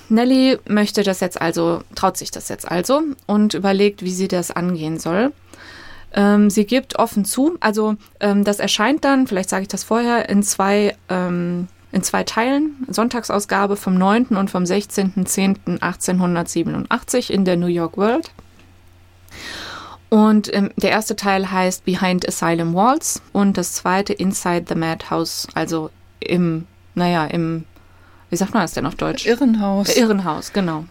[0.09, 4.51] Nelly möchte das jetzt also, traut sich das jetzt also und überlegt, wie sie das
[4.51, 5.33] angehen soll.
[6.13, 10.31] Ähm, sie gibt offen zu, also ähm, das erscheint dann, vielleicht sage ich das vorher,
[10.31, 14.29] in zwei, ähm, in zwei Teilen, Sonntagsausgabe vom 9.
[14.29, 18.31] und vom 16.10.1887 in der New York World.
[20.11, 25.47] Und ähm, der erste Teil heißt Behind Asylum Walls und das zweite Inside the Madhouse,
[25.55, 25.91] also
[26.21, 27.65] im, naja, im,
[28.31, 29.27] wie sagt man das denn auf Deutsch?
[29.27, 29.95] Irrenhaus.
[29.97, 30.87] Irrenhaus, genau.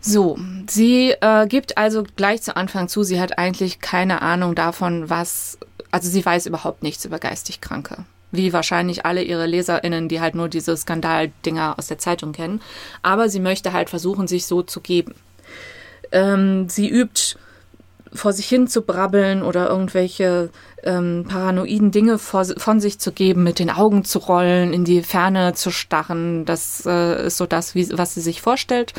[0.00, 0.38] So,
[0.68, 5.58] sie äh, gibt also gleich zu Anfang zu, sie hat eigentlich keine Ahnung davon, was,
[5.90, 8.04] also sie weiß überhaupt nichts über geistig Kranke.
[8.30, 12.60] Wie wahrscheinlich alle ihre LeserInnen, die halt nur diese Skandaldinger aus der Zeitung kennen.
[13.02, 15.14] Aber sie möchte halt versuchen, sich so zu geben.
[16.12, 17.38] Ähm, sie übt
[18.12, 20.50] vor sich hin zu brabbeln oder irgendwelche
[20.82, 25.02] ähm, paranoiden Dinge vor, von sich zu geben, mit den Augen zu rollen, in die
[25.02, 26.44] Ferne zu starren.
[26.44, 28.94] Das äh, ist so das, wie, was sie sich vorstellt.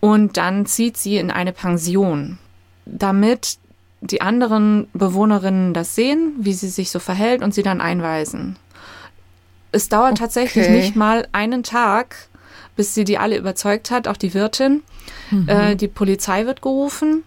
[0.00, 2.38] Und dann zieht sie in eine Pension,
[2.84, 3.58] damit
[4.00, 8.56] die anderen Bewohnerinnen das sehen, wie sie sich so verhält und sie dann einweisen.
[9.70, 10.20] Es dauert okay.
[10.20, 12.28] tatsächlich nicht mal einen Tag,
[12.74, 14.82] bis sie die alle überzeugt hat, auch die Wirtin.
[15.30, 15.48] Mhm.
[15.48, 17.22] Äh, die Polizei wird gerufen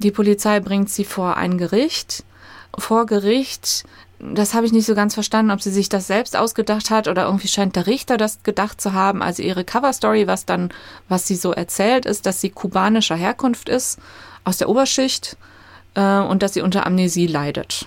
[0.00, 2.24] die Polizei bringt sie vor ein Gericht.
[2.76, 3.84] Vor Gericht,
[4.18, 7.26] das habe ich nicht so ganz verstanden, ob sie sich das selbst ausgedacht hat oder
[7.26, 9.22] irgendwie scheint der Richter das gedacht zu haben.
[9.22, 10.70] Also ihre Coverstory, was dann,
[11.08, 13.98] was sie so erzählt, ist, dass sie kubanischer Herkunft ist,
[14.44, 15.36] aus der Oberschicht
[15.94, 17.86] äh, und dass sie unter Amnesie leidet.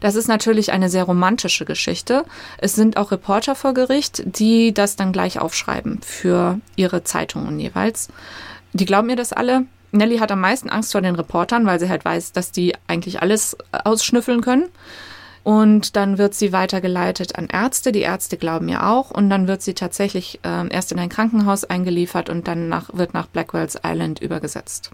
[0.00, 2.24] Das ist natürlich eine sehr romantische Geschichte.
[2.58, 8.08] Es sind auch Reporter vor Gericht, die das dann gleich aufschreiben für ihre Zeitungen jeweils.
[8.72, 9.66] Die glauben mir das alle.
[9.90, 13.22] Nelly hat am meisten Angst vor den Reportern, weil sie halt weiß, dass die eigentlich
[13.22, 14.68] alles ausschnüffeln können.
[15.44, 17.90] Und dann wird sie weitergeleitet an Ärzte.
[17.90, 19.10] Die Ärzte glauben ihr auch.
[19.10, 23.14] Und dann wird sie tatsächlich äh, erst in ein Krankenhaus eingeliefert und dann nach, wird
[23.14, 24.90] nach Blackwell's Island übergesetzt.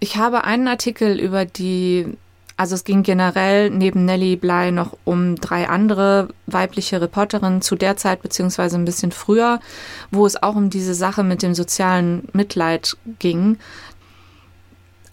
[0.00, 2.16] Ich habe einen Artikel über die
[2.56, 7.96] also es ging generell neben Nellie Bly noch um drei andere weibliche Reporterinnen zu der
[7.96, 9.60] Zeit beziehungsweise ein bisschen früher,
[10.10, 13.58] wo es auch um diese Sache mit dem sozialen Mitleid ging.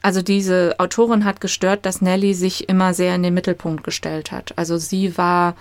[0.01, 4.53] Also diese Autorin hat gestört, dass Nellie sich immer sehr in den Mittelpunkt gestellt hat.
[4.57, 5.55] Also sie war,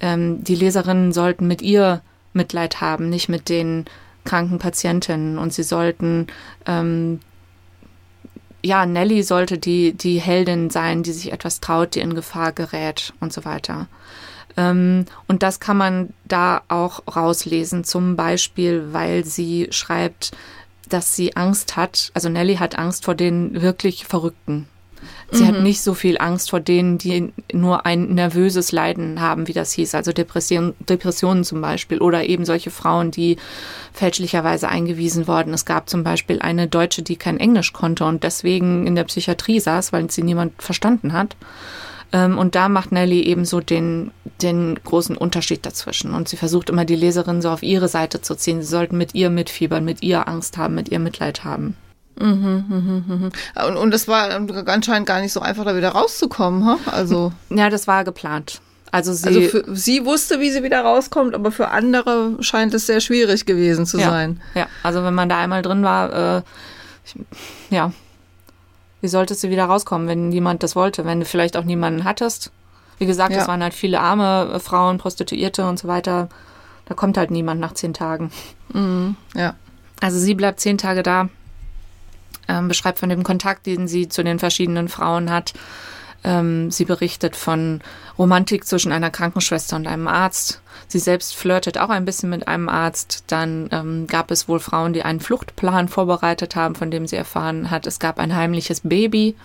[0.00, 2.02] ähm, die Leserinnen sollten mit ihr
[2.34, 3.86] Mitleid haben, nicht mit den
[4.24, 6.26] kranken Patientinnen und sie sollten
[6.66, 7.20] ähm,
[8.66, 13.12] ja, Nelly sollte die, die Heldin sein, die sich etwas traut, die in Gefahr gerät
[13.20, 13.86] und so weiter.
[14.56, 20.32] Ähm, und das kann man da auch rauslesen, zum Beispiel, weil sie schreibt,
[20.88, 24.68] dass sie Angst hat, also Nelly hat Angst vor den wirklich Verrückten.
[25.30, 25.48] Sie mhm.
[25.48, 29.72] hat nicht so viel Angst vor denen, die nur ein nervöses Leiden haben, wie das
[29.72, 33.36] hieß, also Depression, Depressionen zum Beispiel oder eben solche Frauen, die
[33.92, 35.52] fälschlicherweise eingewiesen worden.
[35.52, 39.58] Es gab zum Beispiel eine Deutsche, die kein Englisch konnte und deswegen in der Psychiatrie
[39.58, 41.36] saß, weil sie niemand verstanden hat.
[42.12, 44.12] Ähm, und da macht Nelly eben so den,
[44.42, 46.14] den großen Unterschied dazwischen.
[46.14, 48.62] Und sie versucht immer die Leserin so auf ihre Seite zu ziehen.
[48.62, 51.76] Sie sollten mit ihr mitfiebern, mit ihr Angst haben, mit ihr Mitleid haben.
[52.18, 53.32] Mhm, mhm, mhm.
[53.66, 54.30] Und, und das war
[54.66, 56.78] anscheinend gar nicht so einfach, da wieder rauszukommen, ha?
[56.90, 57.32] Also.
[57.50, 58.60] Ja, das war geplant.
[58.90, 62.86] Also sie, also für, sie wusste, wie sie wieder rauskommt, aber für andere scheint es
[62.86, 64.40] sehr schwierig gewesen zu ja, sein.
[64.54, 66.42] Ja, also wenn man da einmal drin war, äh,
[67.04, 67.14] ich,
[67.68, 67.92] ja,
[69.02, 72.50] wie solltest du wieder rauskommen, wenn niemand das wollte, wenn du vielleicht auch niemanden hattest?
[72.98, 73.48] Wie gesagt, es ja.
[73.48, 76.28] waren halt viele arme äh, Frauen, Prostituierte und so weiter.
[76.86, 78.30] Da kommt halt niemand nach zehn Tagen.
[78.72, 79.54] Mhm, ja.
[80.00, 81.28] Also sie bleibt zehn Tage da,
[82.48, 85.52] ähm, beschreibt von dem Kontakt, den sie zu den verschiedenen Frauen hat.
[86.24, 87.80] Ähm, sie berichtet von
[88.18, 90.60] Romantik zwischen einer Krankenschwester und einem Arzt.
[90.88, 93.24] Sie selbst flirtet auch ein bisschen mit einem Arzt.
[93.28, 97.70] Dann ähm, gab es wohl Frauen, die einen Fluchtplan vorbereitet haben, von dem sie erfahren
[97.70, 99.36] hat, es gab ein heimliches Baby.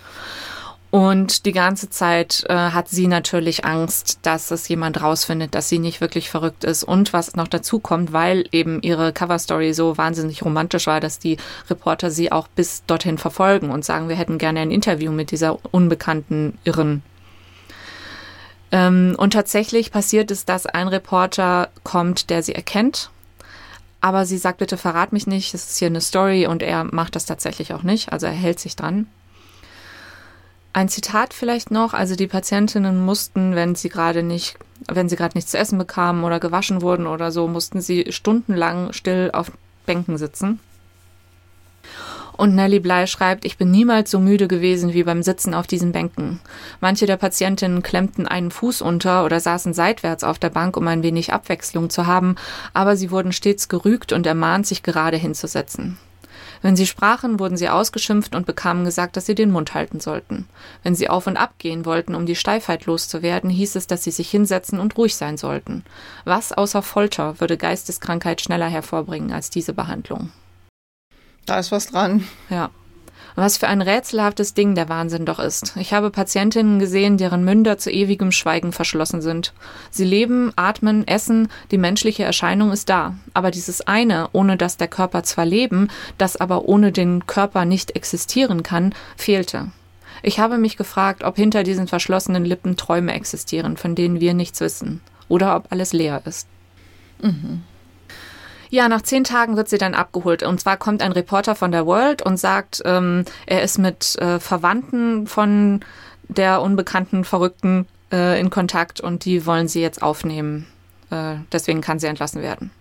[0.92, 5.80] Und die ganze Zeit äh, hat sie natürlich Angst, dass es jemand rausfindet, dass sie
[5.80, 6.84] nicht wirklich verrückt ist.
[6.84, 11.38] Und was noch dazu kommt, weil eben ihre Coverstory so wahnsinnig romantisch war, dass die
[11.70, 15.60] Reporter sie auch bis dorthin verfolgen und sagen, wir hätten gerne ein Interview mit dieser
[15.74, 17.04] unbekannten Irren.
[18.74, 23.12] Ähm, und tatsächlich passiert es, dass ein Reporter kommt, der sie erkennt.
[24.02, 27.16] Aber sie sagt, bitte verrat mich nicht, es ist hier eine Story und er macht
[27.16, 28.12] das tatsächlich auch nicht.
[28.12, 29.08] Also er hält sich dran.
[30.74, 34.58] Ein Zitat vielleicht noch, also die Patientinnen mussten, wenn sie gerade nicht,
[34.88, 38.94] wenn sie gerade nichts zu essen bekamen oder gewaschen wurden oder so, mussten sie stundenlang
[38.94, 39.52] still auf
[39.86, 40.60] Bänken sitzen.
[42.38, 45.92] Und Nelly Bly schreibt, ich bin niemals so müde gewesen wie beim Sitzen auf diesen
[45.92, 46.40] Bänken.
[46.80, 51.04] Manche der Patientinnen klemmten einen Fuß unter oder saßen seitwärts auf der Bank, um ein
[51.04, 52.38] wenig Abwechslung zu haben,
[52.74, 55.98] aber sie wurden stets gerügt und ermahnt, sich gerade hinzusetzen.
[56.62, 60.48] Wenn sie sprachen, wurden sie ausgeschimpft und bekamen gesagt, dass sie den Mund halten sollten.
[60.84, 64.12] Wenn sie auf und ab gehen wollten, um die Steifheit loszuwerden, hieß es, dass sie
[64.12, 65.84] sich hinsetzen und ruhig sein sollten.
[66.24, 70.32] Was außer Folter würde Geisteskrankheit schneller hervorbringen als diese Behandlung?
[71.46, 72.28] Da ist was dran.
[72.50, 72.70] Ja.
[73.36, 75.76] Was für ein rätselhaftes Ding der Wahnsinn doch ist.
[75.78, 79.54] Ich habe Patientinnen gesehen, deren Münder zu ewigem Schweigen verschlossen sind.
[79.90, 83.16] Sie leben, atmen, essen, die menschliche Erscheinung ist da.
[83.34, 87.96] Aber dieses eine, ohne das der Körper zwar leben, das aber ohne den Körper nicht
[87.96, 89.72] existieren kann, fehlte.
[90.24, 94.60] Ich habe mich gefragt, ob hinter diesen verschlossenen Lippen Träume existieren, von denen wir nichts
[94.60, 95.02] wissen.
[95.28, 96.48] Oder ob alles leer ist.
[97.22, 97.64] Mhm.
[98.72, 100.44] Ja, nach zehn Tagen wird sie dann abgeholt.
[100.44, 104.40] Und zwar kommt ein Reporter von der World und sagt, ähm, er ist mit äh,
[104.40, 105.82] Verwandten von
[106.30, 110.68] der unbekannten Verrückten äh, in Kontakt und die wollen sie jetzt aufnehmen.
[111.10, 112.72] Äh, deswegen kann sie entlassen werden.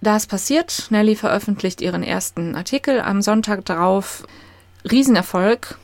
[0.00, 0.86] Das passiert.
[0.90, 4.28] Nelly veröffentlicht ihren ersten Artikel am Sonntag darauf.
[4.88, 5.76] Riesenerfolg.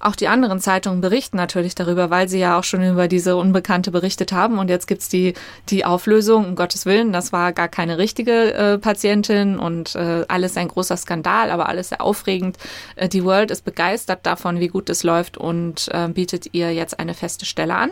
[0.00, 3.90] Auch die anderen Zeitungen berichten natürlich darüber, weil sie ja auch schon über diese Unbekannte
[3.90, 4.58] berichtet haben.
[4.58, 5.34] Und jetzt gibt's die,
[5.68, 10.56] die Auflösung, um Gottes Willen, das war gar keine richtige äh, Patientin und äh, alles
[10.56, 12.58] ein großer Skandal, aber alles sehr aufregend.
[12.96, 16.98] Äh, die World ist begeistert davon, wie gut es läuft und äh, bietet ihr jetzt
[16.98, 17.90] eine feste Stelle an.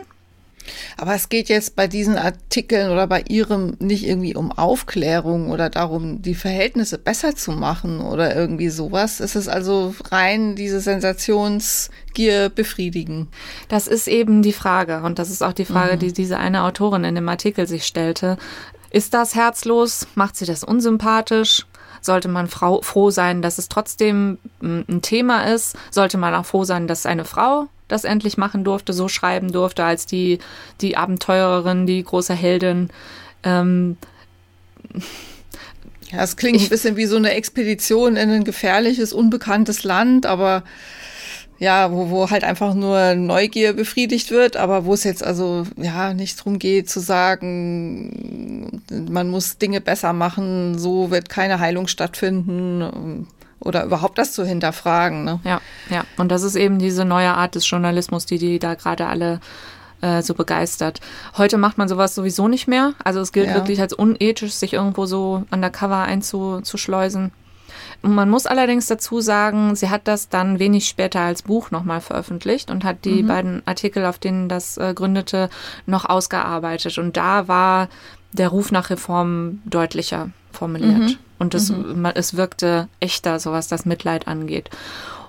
[0.97, 5.69] Aber es geht jetzt bei diesen Artikeln oder bei Ihrem nicht irgendwie um Aufklärung oder
[5.69, 9.19] darum, die Verhältnisse besser zu machen oder irgendwie sowas.
[9.19, 13.27] Es ist also rein diese Sensationsgier befriedigen.
[13.67, 15.99] Das ist eben die Frage und das ist auch die Frage, mhm.
[15.99, 18.37] die diese eine Autorin in dem Artikel sich stellte.
[18.89, 20.07] Ist das herzlos?
[20.15, 21.65] Macht sie das unsympathisch?
[22.01, 25.75] Sollte man froh sein, dass es trotzdem ein Thema ist?
[25.91, 29.83] Sollte man auch froh sein, dass eine Frau das endlich machen durfte, so schreiben durfte,
[29.83, 30.39] als die,
[30.81, 32.89] die Abenteurerin, die große Heldin.
[33.43, 33.97] Ähm,
[36.11, 40.63] ja, es klingt ein bisschen wie so eine Expedition in ein gefährliches, unbekanntes Land, aber
[41.59, 46.13] ja, wo, wo halt einfach nur Neugier befriedigt wird, aber wo es jetzt also ja
[46.13, 53.27] nicht drum geht zu sagen, man muss Dinge besser machen, so wird keine Heilung stattfinden
[53.59, 55.23] oder überhaupt das zu hinterfragen.
[55.23, 55.39] Ne?
[55.43, 56.03] Ja, ja.
[56.17, 59.39] Und das ist eben diese neue Art des Journalismus, die die da gerade alle
[60.01, 60.99] äh, so begeistert.
[61.37, 62.93] Heute macht man sowas sowieso nicht mehr.
[63.03, 63.55] Also es gilt ja.
[63.55, 67.31] wirklich als unethisch, sich irgendwo so undercover einzuschleusen.
[68.01, 72.69] Man muss allerdings dazu sagen, sie hat das dann wenig später als Buch nochmal veröffentlicht
[72.69, 73.27] und hat die mhm.
[73.27, 75.49] beiden Artikel, auf denen das äh, gründete,
[75.85, 76.97] noch ausgearbeitet.
[76.97, 77.89] Und da war
[78.33, 80.99] der Ruf nach Reform deutlicher formuliert.
[80.99, 81.17] Mhm.
[81.39, 82.05] Und es, mhm.
[82.15, 84.69] es wirkte echter, so was das Mitleid angeht.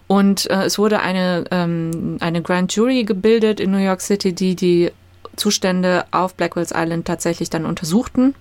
[0.07, 4.57] Und äh, es wurde eine, ähm, eine Grand Jury gebildet in New York City, die
[4.57, 4.91] die
[5.37, 8.35] Zustände auf Blackwell's Island tatsächlich dann untersuchten.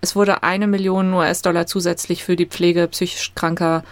[0.00, 3.84] Es wurde eine Million US-Dollar zusätzlich für die Pflege psychisch Kranker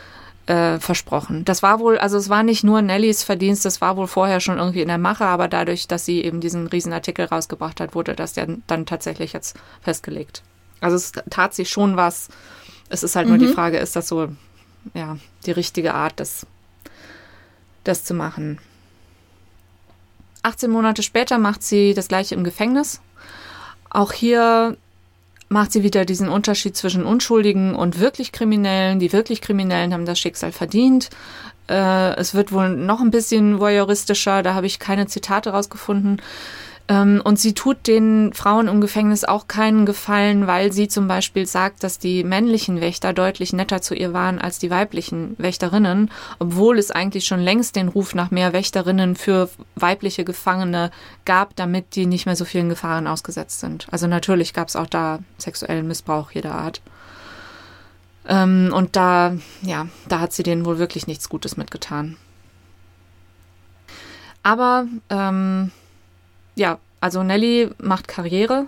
[0.47, 1.45] äh, versprochen.
[1.45, 4.59] Das war wohl, also es war nicht nur Nellys Verdienst, das war wohl vorher schon
[4.59, 8.37] irgendwie in der Mache, aber dadurch, dass sie eben diesen Riesenartikel rausgebracht hat, wurde das
[8.37, 10.43] ja dann tatsächlich jetzt festgelegt.
[10.81, 12.29] Also es tat sich schon was.
[12.89, 13.33] Es ist halt mhm.
[13.33, 13.55] nur die mhm.
[13.55, 14.29] Frage, ist das so,
[14.95, 15.17] ja,
[15.47, 16.47] die richtige Art, das,
[17.85, 18.59] das zu machen.
[20.43, 23.01] 18 Monate später macht sie das gleiche im Gefängnis.
[23.91, 24.77] Auch hier
[25.49, 29.01] macht sie wieder diesen Unterschied zwischen Unschuldigen und wirklich Kriminellen.
[29.01, 31.11] Die wirklich Kriminellen haben das Schicksal verdient.
[31.69, 36.23] Äh, es wird wohl noch ein bisschen voyeuristischer, da habe ich keine Zitate rausgefunden.
[36.91, 41.47] Ähm, und sie tut den Frauen im Gefängnis auch keinen Gefallen, weil sie zum Beispiel
[41.47, 46.11] sagt, dass die männlichen Wächter deutlich netter zu ihr waren als die weiblichen Wächterinnen,
[46.41, 50.91] obwohl es eigentlich schon längst den Ruf nach mehr Wächterinnen für weibliche Gefangene
[51.25, 53.87] gab, damit die nicht mehr so vielen Gefahren ausgesetzt sind.
[53.93, 56.83] Also natürlich gab es auch da sexuellen Missbrauch jeder Art.
[58.27, 62.17] Ähm, und da, ja, da hat sie denen wohl wirklich nichts Gutes mitgetan.
[64.43, 65.71] Aber ähm,
[66.55, 68.67] ja, also Nelly macht Karriere.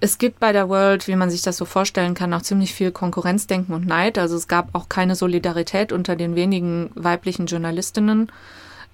[0.00, 2.90] Es gibt bei der World, wie man sich das so vorstellen kann, auch ziemlich viel
[2.90, 4.18] Konkurrenzdenken und Neid.
[4.18, 8.30] Also es gab auch keine Solidarität unter den wenigen weiblichen Journalistinnen.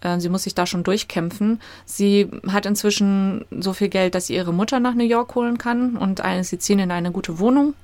[0.02, 1.60] Äh, sie muss sich da schon durchkämpfen.
[1.86, 5.96] Sie hat inzwischen so viel Geld, dass sie ihre Mutter nach New York holen kann
[5.96, 7.74] und eine, sie ziehen in eine gute Wohnung.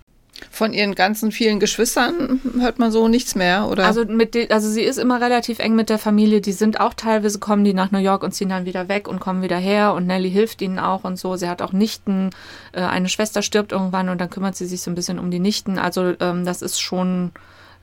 [0.51, 3.87] Von ihren ganzen vielen Geschwistern hört man so nichts mehr, oder?
[3.87, 6.41] Also mit de, also sie ist immer relativ eng mit der Familie.
[6.41, 9.21] Die sind auch teilweise kommen die nach New York und ziehen dann wieder weg und
[9.21, 11.37] kommen wieder her und Nelly hilft ihnen auch und so.
[11.37, 12.31] Sie hat auch Nichten.
[12.73, 15.41] Äh, eine Schwester stirbt irgendwann und dann kümmert sie sich so ein bisschen um die
[15.41, 15.79] Nichten.
[15.79, 17.33] Also ähm, das ist schon,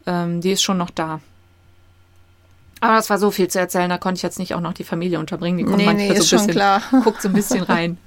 [0.05, 1.21] ähm, die ist schon noch da.
[2.81, 4.83] Aber das war so viel zu erzählen, da konnte ich jetzt nicht auch noch die
[4.83, 5.59] Familie unterbringen.
[5.59, 6.81] Die kommt nee, manchmal nee, so ein bisschen, klar.
[7.03, 7.99] guckt so ein bisschen rein.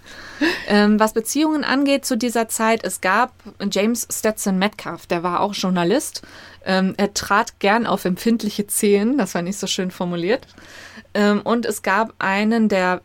[0.66, 3.32] ähm, was Beziehungen angeht zu dieser Zeit, es gab
[3.70, 6.22] James Stetson Metcalf, der war auch Journalist.
[6.66, 10.48] Ähm, er trat gern auf empfindliche Zehen, das war nicht so schön formuliert.
[11.14, 13.00] Ähm, und es gab einen der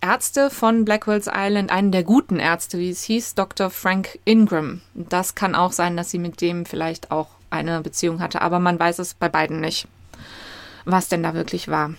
[0.00, 3.70] Ärzte von Blackwell's Island, einen der guten Ärzte, wie es hieß, Dr.
[3.70, 4.80] Frank Ingram.
[4.94, 8.80] Das kann auch sein, dass sie mit dem vielleicht auch eine Beziehung hatte, aber man
[8.80, 9.86] weiß es bei beiden nicht.
[10.84, 11.90] Was denn da wirklich war.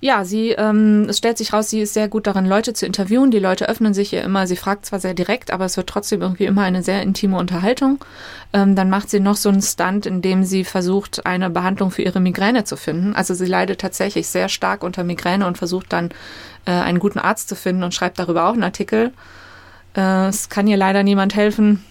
[0.00, 3.30] Ja, sie, ähm, es stellt sich raus, sie ist sehr gut darin, Leute zu interviewen.
[3.30, 4.46] Die Leute öffnen sich ihr immer.
[4.46, 8.04] Sie fragt zwar sehr direkt, aber es wird trotzdem irgendwie immer eine sehr intime Unterhaltung.
[8.52, 12.02] Ähm, dann macht sie noch so einen Stunt, in dem sie versucht, eine Behandlung für
[12.02, 13.14] ihre Migräne zu finden.
[13.14, 16.10] Also sie leidet tatsächlich sehr stark unter Migräne und versucht dann
[16.66, 19.12] äh, einen guten Arzt zu finden und schreibt darüber auch einen Artikel.
[19.96, 21.82] Äh, es kann ihr leider niemand helfen.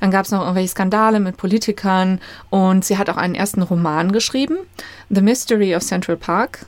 [0.00, 2.20] Dann gab es noch irgendwelche Skandale mit Politikern
[2.50, 4.58] und sie hat auch einen ersten Roman geschrieben,
[5.10, 6.66] The Mystery of Central Park.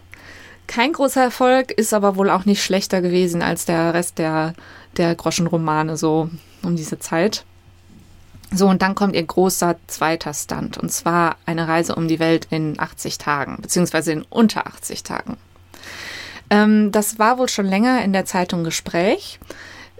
[0.66, 4.54] Kein großer Erfolg, ist aber wohl auch nicht schlechter gewesen als der Rest der,
[4.96, 6.28] der Groschenromane so
[6.62, 7.44] um diese Zeit.
[8.52, 12.46] So, und dann kommt ihr großer zweiter Stand, und zwar eine Reise um die Welt
[12.50, 15.36] in 80 Tagen, beziehungsweise in unter 80 Tagen.
[16.50, 19.40] Ähm, das war wohl schon länger in der Zeitung Gespräch.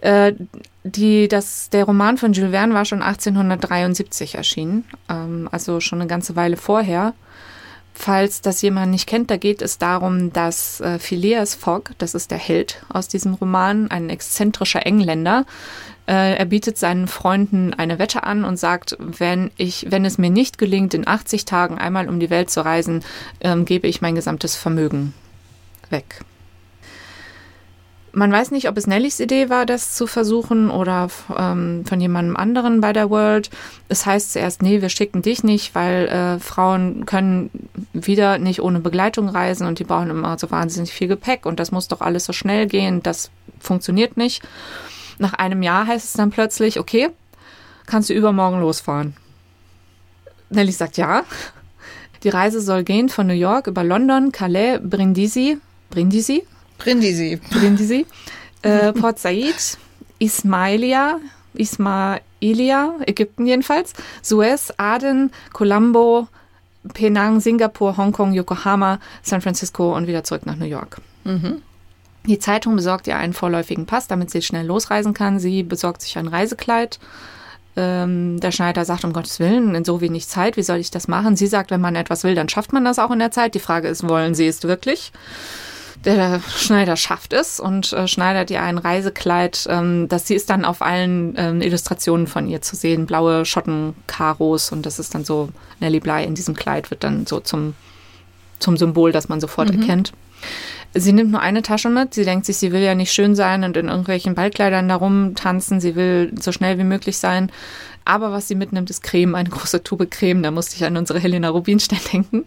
[0.01, 0.34] Äh,
[0.84, 6.09] die, das, der Roman von Jules Verne war schon 1873 erschienen, ähm, also schon eine
[6.09, 7.14] ganze Weile vorher.
[7.99, 12.30] Falls das jemand nicht kennt, da geht es darum, dass äh, Phileas Fogg, das ist
[12.30, 15.47] der Held aus diesem Roman, ein exzentrischer Engländer,
[16.07, 20.30] äh, er bietet seinen Freunden eine Wette an und sagt, wenn ich, wenn es mir
[20.30, 23.03] nicht gelingt, in 80 Tagen einmal um die Welt zu reisen,
[23.40, 25.14] ähm, gebe ich mein gesamtes Vermögen
[25.90, 26.20] weg.
[28.18, 32.34] Man weiß nicht, ob es Nellys Idee war, das zu versuchen oder ähm, von jemandem
[32.34, 33.50] anderen bei der World.
[33.90, 37.50] Es heißt zuerst, nee, wir schicken dich nicht, weil äh, Frauen können
[37.92, 41.72] wieder nicht ohne Begleitung reisen und die brauchen immer so wahnsinnig viel Gepäck und das
[41.72, 43.02] muss doch alles so schnell gehen.
[43.02, 44.42] Das funktioniert nicht.
[45.18, 47.10] Nach einem Jahr heißt es dann plötzlich, okay,
[47.84, 49.14] kannst du übermorgen losfahren.
[50.48, 51.24] Nelly sagt ja.
[52.22, 55.58] Die Reise soll gehen von New York über London, Calais, Brindisi,
[55.90, 56.46] Brindisi,
[56.79, 57.41] Brindisi.
[57.51, 58.07] Brindisi.
[58.62, 59.79] Äh, Port Said,
[60.18, 61.20] Ismailia,
[61.55, 66.29] Ismailia, Ägypten jedenfalls, Suez, Aden, Colombo,
[66.95, 71.01] Penang, Singapur, Hongkong, Yokohama, San Francisco und wieder zurück nach New York.
[71.24, 71.62] Mhm.
[72.27, 75.39] Die Zeitung besorgt ihr einen vorläufigen Pass, damit sie schnell losreisen kann.
[75.39, 76.99] Sie besorgt sich ein Reisekleid.
[77.77, 81.09] Ähm, der Schneider sagt, um Gottes Willen, in so wenig Zeit, wie soll ich das
[81.09, 81.37] machen?
[81.37, 83.55] Sie sagt, wenn man etwas will, dann schafft man das auch in der Zeit.
[83.55, 85.12] Die Frage ist, wollen Sie es wirklich?
[86.07, 89.66] Der Schneider schafft es und äh, schneidert ihr ein Reisekleid.
[89.68, 94.72] Ähm, das sie ist dann auf allen ähm, Illustrationen von ihr zu sehen, blaue Schottenkaros
[94.72, 95.50] und das ist dann so
[95.80, 97.74] Nelly Bly in diesem Kleid wird dann so zum
[98.59, 99.82] zum Symbol, das man sofort mhm.
[99.82, 100.12] erkennt.
[100.94, 102.14] Sie nimmt nur eine Tasche mit.
[102.14, 105.78] Sie denkt sich, sie will ja nicht schön sein und in irgendwelchen Ballkleidern darum tanzen.
[105.78, 107.52] Sie will so schnell wie möglich sein.
[108.07, 110.42] Aber was sie mitnimmt, ist Creme, eine große Tube Creme.
[110.42, 112.44] Da musste ich an unsere Helena Rubinstein denken.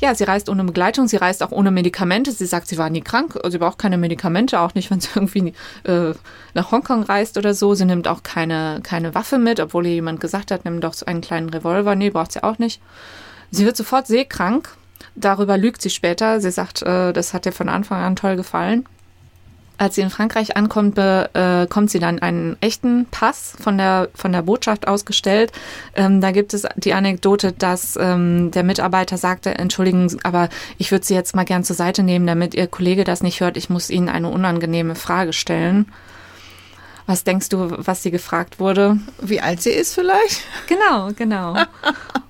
[0.00, 2.32] Ja, sie reist ohne Begleitung, sie reist auch ohne Medikamente.
[2.32, 5.52] Sie sagt, sie war nie krank, sie braucht keine Medikamente, auch nicht, wenn sie irgendwie
[5.84, 6.14] äh,
[6.54, 7.74] nach Hongkong reist oder so.
[7.74, 11.06] Sie nimmt auch keine, keine Waffe mit, obwohl ihr jemand gesagt hat, nimm doch so
[11.06, 11.94] einen kleinen Revolver.
[11.94, 12.80] Nee, braucht sie auch nicht.
[13.50, 14.68] Sie wird sofort seekrank.
[15.14, 16.40] Darüber lügt sie später.
[16.40, 18.86] Sie sagt, äh, das hat ihr von Anfang an toll gefallen.
[19.76, 24.30] Als sie in Frankreich ankommt, bekommt äh, sie dann einen echten Pass von der, von
[24.30, 25.50] der Botschaft ausgestellt.
[25.96, 30.48] Ähm, da gibt es die Anekdote, dass ähm, der Mitarbeiter sagte, entschuldigen, aber
[30.78, 33.56] ich würde Sie jetzt mal gern zur Seite nehmen, damit Ihr Kollege das nicht hört.
[33.56, 35.86] Ich muss Ihnen eine unangenehme Frage stellen.
[37.06, 38.98] Was denkst du, was sie gefragt wurde?
[39.20, 40.40] Wie alt sie ist vielleicht?
[40.68, 41.54] Genau, genau.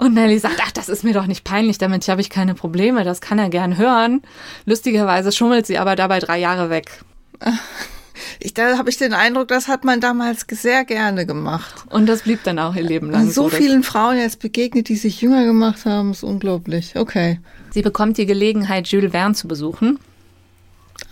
[0.00, 3.04] Und Nelly sagt, ach, das ist mir doch nicht peinlich, damit habe ich keine Probleme,
[3.04, 4.22] das kann er gern hören.
[4.64, 7.04] Lustigerweise schummelt sie aber dabei drei Jahre weg.
[8.38, 11.84] Ich, da habe ich den Eindruck, das hat man damals sehr gerne gemacht.
[11.90, 13.26] Und das blieb dann auch ihr Leben lang.
[13.26, 16.96] So, so vielen Frauen jetzt begegnet, die sich jünger gemacht haben, ist unglaublich.
[16.96, 17.38] Okay.
[17.70, 19.98] Sie bekommt die Gelegenheit, Jules Verne zu besuchen.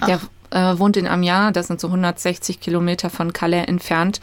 [0.01, 0.07] Ach.
[0.07, 0.21] Der
[0.51, 4.21] äh, wohnt in Amiens, das sind so 160 Kilometer von Calais entfernt.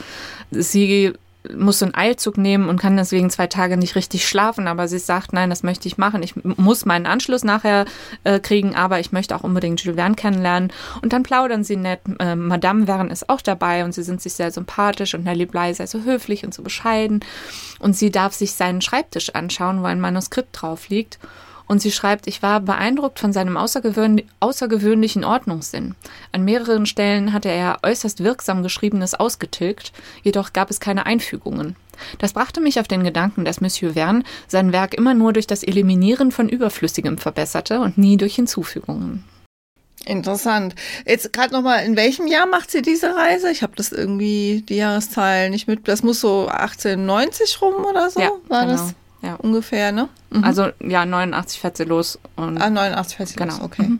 [0.50, 1.14] Sie
[1.56, 4.68] muss einen Eilzug nehmen und kann deswegen zwei Tage nicht richtig schlafen.
[4.68, 6.24] Aber sie sagt, nein, das möchte ich machen.
[6.24, 7.86] Ich muss meinen Anschluss nachher
[8.24, 10.72] äh, kriegen, aber ich möchte auch unbedingt Jules Verne kennenlernen.
[11.02, 12.02] Und dann plaudern sie nett.
[12.20, 15.74] Äh, Madame Verne ist auch dabei und sie sind sich sehr sympathisch und Nelly Bly
[15.74, 17.24] sei so höflich und so bescheiden.
[17.80, 21.20] Und sie darf sich seinen Schreibtisch anschauen, wo ein Manuskript drauf liegt.
[21.68, 25.96] Und sie schreibt, ich war beeindruckt von seinem außergewöhn außergewöhnlichen Ordnungssinn.
[26.32, 29.92] An mehreren Stellen hatte er äußerst wirksam Geschriebenes ausgetilgt,
[30.24, 31.76] jedoch gab es keine Einfügungen.
[32.20, 35.64] Das brachte mich auf den Gedanken, dass Monsieur Verne sein Werk immer nur durch das
[35.64, 39.24] Eliminieren von Überflüssigem verbesserte und nie durch Hinzufügungen.
[40.06, 40.76] Interessant.
[41.06, 43.50] Jetzt gerade nochmal, in welchem Jahr macht sie diese Reise?
[43.50, 45.88] Ich habe das irgendwie, die Jahreszahlen nicht mit.
[45.88, 48.20] Das muss so 1890 rum oder so?
[48.20, 48.74] Ja, war genau.
[48.74, 48.94] das?
[49.26, 49.36] Ja.
[49.36, 50.10] Ungefähr, ne?
[50.30, 50.44] Mhm.
[50.44, 52.20] Also ja, 89 fährt sie los.
[52.36, 53.54] Und ah, 89 fährt sie genau.
[53.54, 53.84] los, okay.
[53.84, 54.00] Mhm.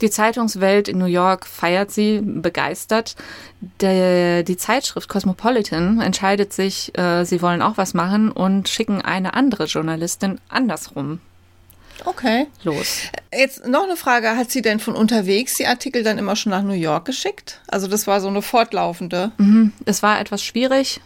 [0.00, 3.14] Die Zeitungswelt in New York feiert sie begeistert.
[3.80, 9.34] Der, die Zeitschrift Cosmopolitan entscheidet sich, äh, sie wollen auch was machen und schicken eine
[9.34, 11.20] andere Journalistin andersrum
[12.04, 12.46] Okay.
[12.64, 13.02] Los.
[13.32, 14.36] Jetzt noch eine Frage.
[14.36, 17.60] Hat sie denn von unterwegs die Artikel dann immer schon nach New York geschickt?
[17.68, 19.32] Also das war so eine fortlaufende.
[19.38, 19.72] Mhm.
[19.84, 21.00] Es war etwas schwierig,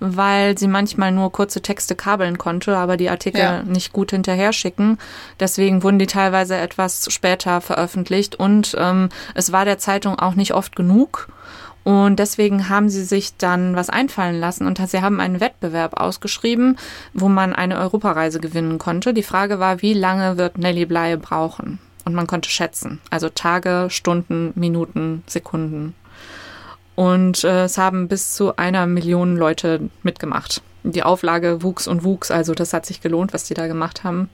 [0.00, 3.62] weil sie manchmal nur kurze Texte kabeln konnte, aber die Artikel ja.
[3.62, 4.98] nicht gut hinterher schicken.
[5.40, 10.54] Deswegen wurden die teilweise etwas später veröffentlicht und ähm, es war der Zeitung auch nicht
[10.54, 11.28] oft genug.
[11.84, 16.76] Und deswegen haben sie sich dann was einfallen lassen und sie haben einen Wettbewerb ausgeschrieben,
[17.14, 19.14] wo man eine Europareise gewinnen konnte.
[19.14, 21.78] Die Frage war, wie lange wird Nelly Bly brauchen?
[22.04, 23.00] Und man konnte schätzen.
[23.08, 25.94] Also Tage, Stunden, Minuten, Sekunden.
[26.98, 30.62] Und äh, es haben bis zu einer Million Leute mitgemacht.
[30.82, 34.28] Die Auflage wuchs und wuchs, also das hat sich gelohnt, was die da gemacht haben.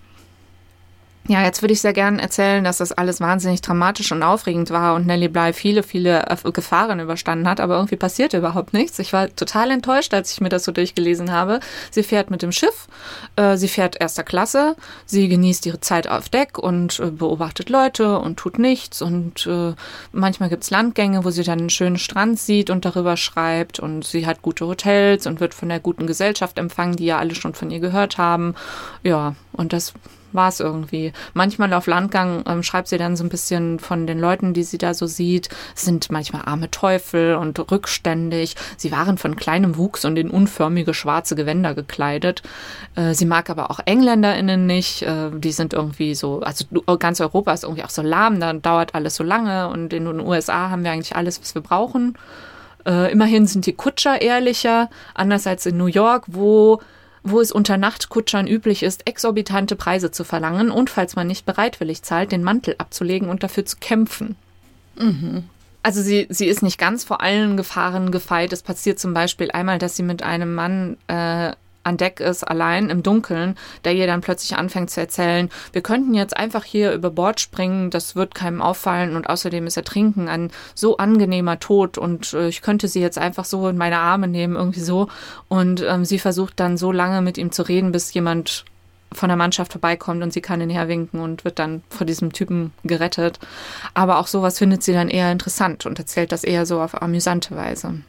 [1.27, 4.95] Ja, jetzt würde ich sehr gerne erzählen, dass das alles wahnsinnig dramatisch und aufregend war
[4.95, 6.23] und Nelly Bly viele, viele
[6.53, 8.99] Gefahren überstanden hat, aber irgendwie passierte überhaupt nichts.
[8.99, 11.61] Ich war total enttäuscht, als ich mir das so durchgelesen habe.
[11.91, 12.89] Sie fährt mit dem Schiff,
[13.37, 18.19] äh, sie fährt erster Klasse, sie genießt ihre Zeit auf Deck und äh, beobachtet Leute
[18.19, 19.73] und tut nichts und äh,
[20.13, 24.27] manchmal gibt's Landgänge, wo sie dann einen schönen Strand sieht und darüber schreibt und sie
[24.27, 27.71] hat gute Hotels und wird von der guten Gesellschaft empfangen, die ja alle schon von
[27.71, 28.55] ihr gehört haben.
[29.03, 29.95] Ja, und das
[30.35, 31.13] war es irgendwie.
[31.33, 34.79] Manchmal auf Landgang ähm, schreibt sie dann so ein bisschen von den Leuten, die sie
[34.79, 38.57] da so sieht, sind manchmal arme Teufel und rückständig.
[38.77, 42.43] Sie waren von kleinem Wuchs und in unförmige schwarze Gewänder gekleidet.
[42.97, 45.03] Äh, sie mag aber auch EngländerInnen nicht.
[45.03, 46.65] Äh, die sind irgendwie so, also
[46.99, 50.21] ganz Europa ist irgendwie auch so lahm, dann dauert alles so lange und in den
[50.21, 52.19] USA haben wir eigentlich alles, was wir brauchen.
[52.87, 56.81] Äh, immerhin sind die Kutscher ehrlicher, anders als in New York, wo
[57.25, 62.03] wo es unter Nachtkutschern üblich ist, exorbitante Preise zu verlangen und, falls man nicht bereitwillig
[62.03, 64.37] zahlt, den Mantel abzulegen und dafür zu kämpfen.
[64.97, 65.45] Mhm.
[65.83, 68.53] Also sie, sie ist nicht ganz vor allen Gefahren gefeit.
[68.53, 71.53] Es passiert zum Beispiel einmal, dass sie mit einem Mann äh,
[71.85, 76.15] an Deck ist, allein im Dunkeln, der ihr dann plötzlich anfängt zu erzählen, wir könnten
[76.15, 80.51] jetzt einfach hier über Bord springen, das wird keinem auffallen und außerdem ist Ertrinken ein
[80.75, 84.57] so angenehmer Tod und äh, ich könnte sie jetzt einfach so in meine Arme nehmen,
[84.57, 85.09] irgendwie so.
[85.49, 88.65] Und ähm, sie versucht dann so lange mit ihm zu reden, bis jemand
[89.13, 92.73] von der Mannschaft vorbeikommt und sie kann ihn herwinken und wird dann vor diesem Typen
[92.83, 93.39] gerettet.
[93.95, 97.57] Aber auch sowas findet sie dann eher interessant und erzählt das eher so auf amüsante
[97.57, 98.01] Weise.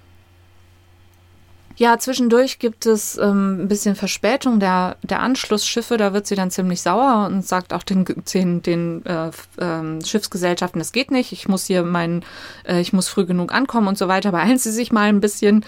[1.78, 5.98] Ja, zwischendurch gibt es ähm, ein bisschen Verspätung der, der Anschlussschiffe.
[5.98, 10.80] Da wird sie dann ziemlich sauer und sagt auch den, den, den äh, äh, Schiffsgesellschaften,
[10.80, 11.34] das geht nicht.
[11.34, 12.24] Ich muss hier meinen,
[12.66, 14.32] äh, ich muss früh genug ankommen und so weiter.
[14.36, 15.66] Beeilen Sie sich mal ein bisschen.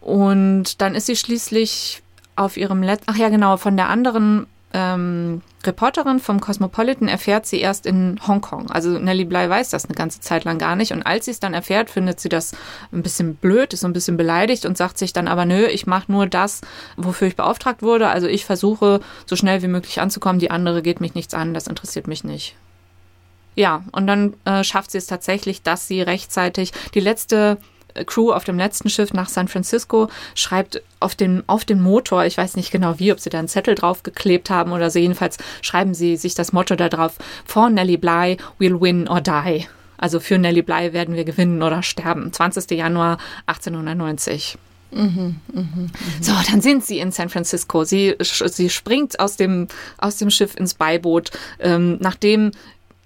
[0.00, 2.02] Und dann ist sie schließlich
[2.36, 7.60] auf ihrem letzten, ach ja, genau, von der anderen ähm, Reporterin vom Cosmopolitan erfährt sie
[7.60, 8.70] erst in Hongkong.
[8.70, 10.92] Also Nellie Bly weiß das eine ganze Zeit lang gar nicht.
[10.92, 12.52] Und als sie es dann erfährt, findet sie das
[12.92, 15.86] ein bisschen blöd, ist so ein bisschen beleidigt und sagt sich dann aber, nö, ich
[15.86, 16.60] mache nur das,
[16.96, 18.08] wofür ich beauftragt wurde.
[18.08, 20.40] Also ich versuche, so schnell wie möglich anzukommen.
[20.40, 22.56] Die andere geht mich nichts an, das interessiert mich nicht.
[23.54, 27.56] Ja, und dann äh, schafft sie es tatsächlich, dass sie rechtzeitig die letzte
[28.04, 32.36] Crew auf dem letzten Schiff nach San Francisco schreibt auf den, auf den Motor, ich
[32.36, 35.38] weiß nicht genau wie, ob sie da einen Zettel drauf geklebt haben oder so, jedenfalls
[35.62, 39.66] schreiben sie sich das Motto da drauf, for Nelly Bly, we'll win or die.
[39.98, 42.32] Also für Nelly Bly werden wir gewinnen oder sterben.
[42.32, 42.70] 20.
[42.72, 44.58] Januar 1890.
[44.92, 45.88] Mhm, mh, mh.
[46.20, 47.84] So, dann sind sie in San Francisco.
[47.84, 49.66] Sie, sie springt aus dem,
[49.98, 52.52] aus dem Schiff ins Beiboot, ähm, nachdem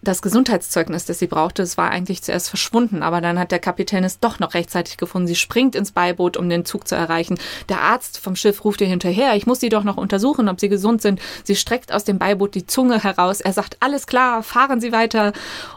[0.03, 4.03] das Gesundheitszeugnis, das sie brauchte, es war eigentlich zuerst verschwunden, aber dann hat der Kapitän
[4.03, 5.29] es doch noch rechtzeitig gefunden.
[5.29, 7.39] Sie springt ins Beiboot, um den Zug zu erreichen.
[7.69, 9.37] Der Arzt vom Schiff ruft ihr hinterher.
[9.37, 11.21] Ich muss sie doch noch untersuchen, ob sie gesund sind.
[11.45, 13.41] Sie streckt aus dem Beiboot die Zunge heraus.
[13.41, 15.33] Er sagt, alles klar, fahren Sie weiter.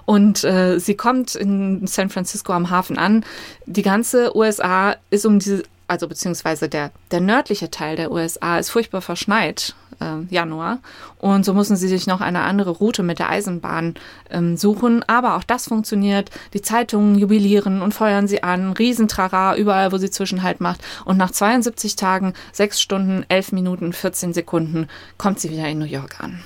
[0.05, 3.25] Und äh, sie kommt in San Francisco am Hafen an.
[3.65, 8.69] Die ganze USA ist um diese also beziehungsweise der, der nördliche Teil der USA ist
[8.69, 10.79] furchtbar verschneit, äh, Januar.
[11.17, 13.95] Und so müssen sie sich noch eine andere Route mit der Eisenbahn
[14.29, 15.03] ähm, suchen.
[15.07, 16.29] Aber auch das funktioniert.
[16.53, 18.73] Die Zeitungen jubilieren und feuern sie an.
[18.73, 20.81] Riesentrara überall, wo sie Zwischenhalt macht.
[21.05, 24.87] Und nach 72 Tagen, 6 Stunden, 11 Minuten, 14 Sekunden
[25.17, 26.39] kommt sie wieder in New York an.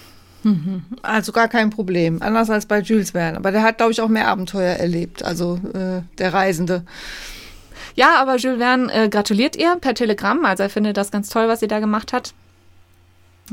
[0.44, 0.84] Mhm.
[1.02, 2.22] Also gar kein Problem.
[2.22, 3.38] Anders als bei Jules Verne.
[3.38, 5.24] Aber der hat, glaube ich, auch mehr Abenteuer erlebt.
[5.24, 6.84] Also äh, der Reisende.
[7.96, 10.46] Ja, aber Jules Verne äh, gratuliert ihr per Telegramm.
[10.46, 12.34] Also er findet das ganz toll, was sie da gemacht hat.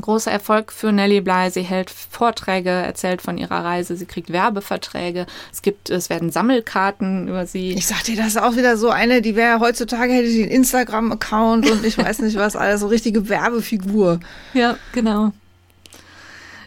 [0.00, 1.50] Großer Erfolg für Nellie Bly.
[1.50, 3.96] Sie hält Vorträge, erzählt von ihrer Reise.
[3.96, 5.26] Sie kriegt Werbeverträge.
[5.52, 7.72] Es gibt, es werden Sammelkarten über sie.
[7.74, 10.50] Ich sag dir, das ist auch wieder so eine, die wäre heutzutage hätte sie einen
[10.50, 14.18] Instagram-Account und ich weiß nicht was alles, so richtige Werbefigur.
[14.52, 15.32] Ja, genau.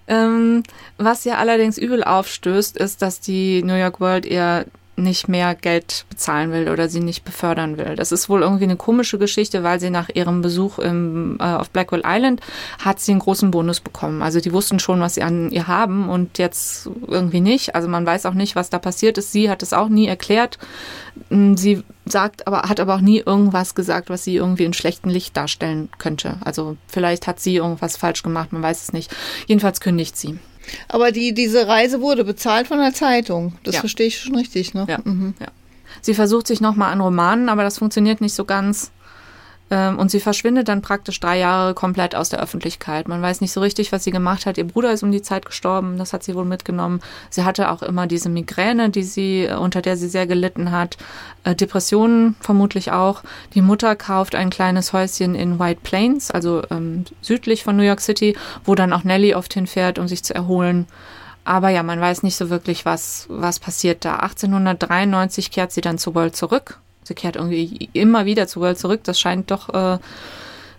[0.07, 0.63] Ähm,
[0.97, 4.65] was ja allerdings übel aufstößt, ist, dass die New York World ihr
[4.97, 7.95] nicht mehr Geld bezahlen will oder sie nicht befördern will.
[7.95, 11.69] Das ist wohl irgendwie eine komische Geschichte, weil sie nach ihrem Besuch im, äh, auf
[11.69, 12.41] Blackwell Island
[12.79, 14.23] hat sie einen großen Bonus bekommen.
[14.23, 17.75] Also die wussten schon, was sie an ihr haben und jetzt irgendwie nicht.
[17.75, 19.31] Also man weiß auch nicht, was da passiert ist.
[19.31, 20.57] Sie hat es auch nie erklärt.
[21.29, 25.11] Mm, sie sagt aber, hat aber auch nie irgendwas gesagt, was sie irgendwie in schlechtem
[25.11, 26.37] Licht darstellen könnte.
[26.43, 29.15] Also vielleicht hat sie irgendwas falsch gemacht, man weiß es nicht.
[29.45, 30.39] Jedenfalls kündigt sie.
[30.87, 33.53] Aber die, diese Reise wurde bezahlt von der Zeitung.
[33.63, 33.79] Das ja.
[33.81, 34.85] verstehe ich schon richtig, ne?
[34.87, 34.99] Ja.
[35.03, 35.33] Mhm.
[35.39, 35.47] ja.
[36.01, 38.91] Sie versucht sich nochmal an Romanen, aber das funktioniert nicht so ganz.
[39.69, 43.07] Ähm, und sie verschwindet dann praktisch drei Jahre komplett aus der Öffentlichkeit.
[43.07, 44.57] Man weiß nicht so richtig, was sie gemacht hat.
[44.57, 47.01] Ihr Bruder ist um die Zeit gestorben, das hat sie wohl mitgenommen.
[47.29, 50.97] Sie hatte auch immer diese Migräne, die sie, äh, unter der sie sehr gelitten hat.
[51.43, 53.23] Äh, Depressionen vermutlich auch.
[53.53, 57.99] Die Mutter kauft ein kleines Häuschen in White Plains, also ähm, südlich von New York
[58.01, 60.87] City, wo dann auch Nellie oft hinfährt, um sich zu erholen.
[61.43, 64.17] Aber ja, man weiß nicht so wirklich, was, was passiert da.
[64.17, 69.01] 1893 kehrt sie dann zu World zurück Sie kehrt irgendwie immer wieder zu World zurück.
[69.03, 69.97] Das scheint doch, äh,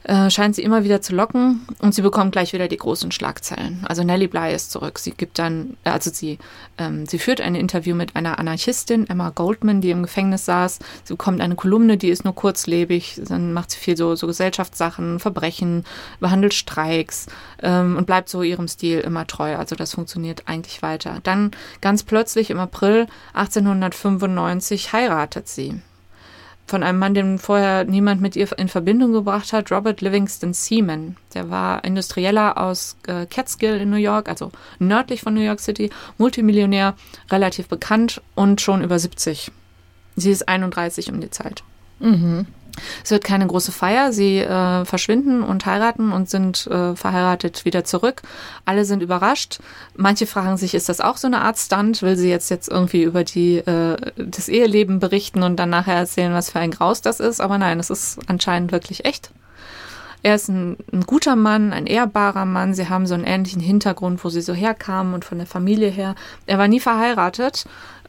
[0.04, 1.66] äh, scheint sie immer wieder zu locken.
[1.80, 3.84] Und sie bekommt gleich wieder die großen Schlagzeilen.
[3.86, 4.98] Also Nellie Bly ist zurück.
[4.98, 6.38] Sie gibt dann, äh, also sie,
[6.78, 10.78] ähm, sie führt ein Interview mit einer Anarchistin, Emma Goldman, die im Gefängnis saß.
[11.04, 13.20] Sie bekommt eine Kolumne, die ist nur kurzlebig.
[13.26, 15.84] Dann macht sie viel so, so Gesellschaftssachen, Verbrechen,
[16.20, 17.26] behandelt Streiks
[17.62, 19.56] ähm, und bleibt so ihrem Stil immer treu.
[19.56, 21.18] Also das funktioniert eigentlich weiter.
[21.22, 21.50] Dann
[21.80, 25.80] ganz plötzlich im April 1895 heiratet sie
[26.68, 31.16] von einem Mann, den vorher niemand mit ihr in Verbindung gebracht hat, Robert Livingston Seaman.
[31.34, 35.90] Der war Industrieller aus äh, Catskill in New York, also nördlich von New York City,
[36.18, 36.94] Multimillionär,
[37.30, 39.50] relativ bekannt und schon über 70.
[40.16, 41.62] Sie ist 31 um die Zeit.
[42.00, 42.46] Mhm.
[43.04, 44.12] Es wird keine große Feier.
[44.12, 48.22] Sie äh, verschwinden und heiraten und sind äh, verheiratet wieder zurück.
[48.64, 49.60] Alle sind überrascht.
[49.96, 52.02] Manche fragen sich, ist das auch so eine Art Stunt?
[52.02, 56.32] Will sie jetzt jetzt irgendwie über die äh, das Eheleben berichten und dann nachher erzählen,
[56.32, 57.40] was für ein Graus das ist?
[57.40, 59.30] Aber nein, es ist anscheinend wirklich echt.
[60.22, 62.74] Er ist ein, ein, guter Mann, ein ehrbarer Mann.
[62.74, 66.16] Sie haben so einen ähnlichen Hintergrund, wo sie so herkamen und von der Familie her.
[66.46, 67.66] Er war nie verheiratet,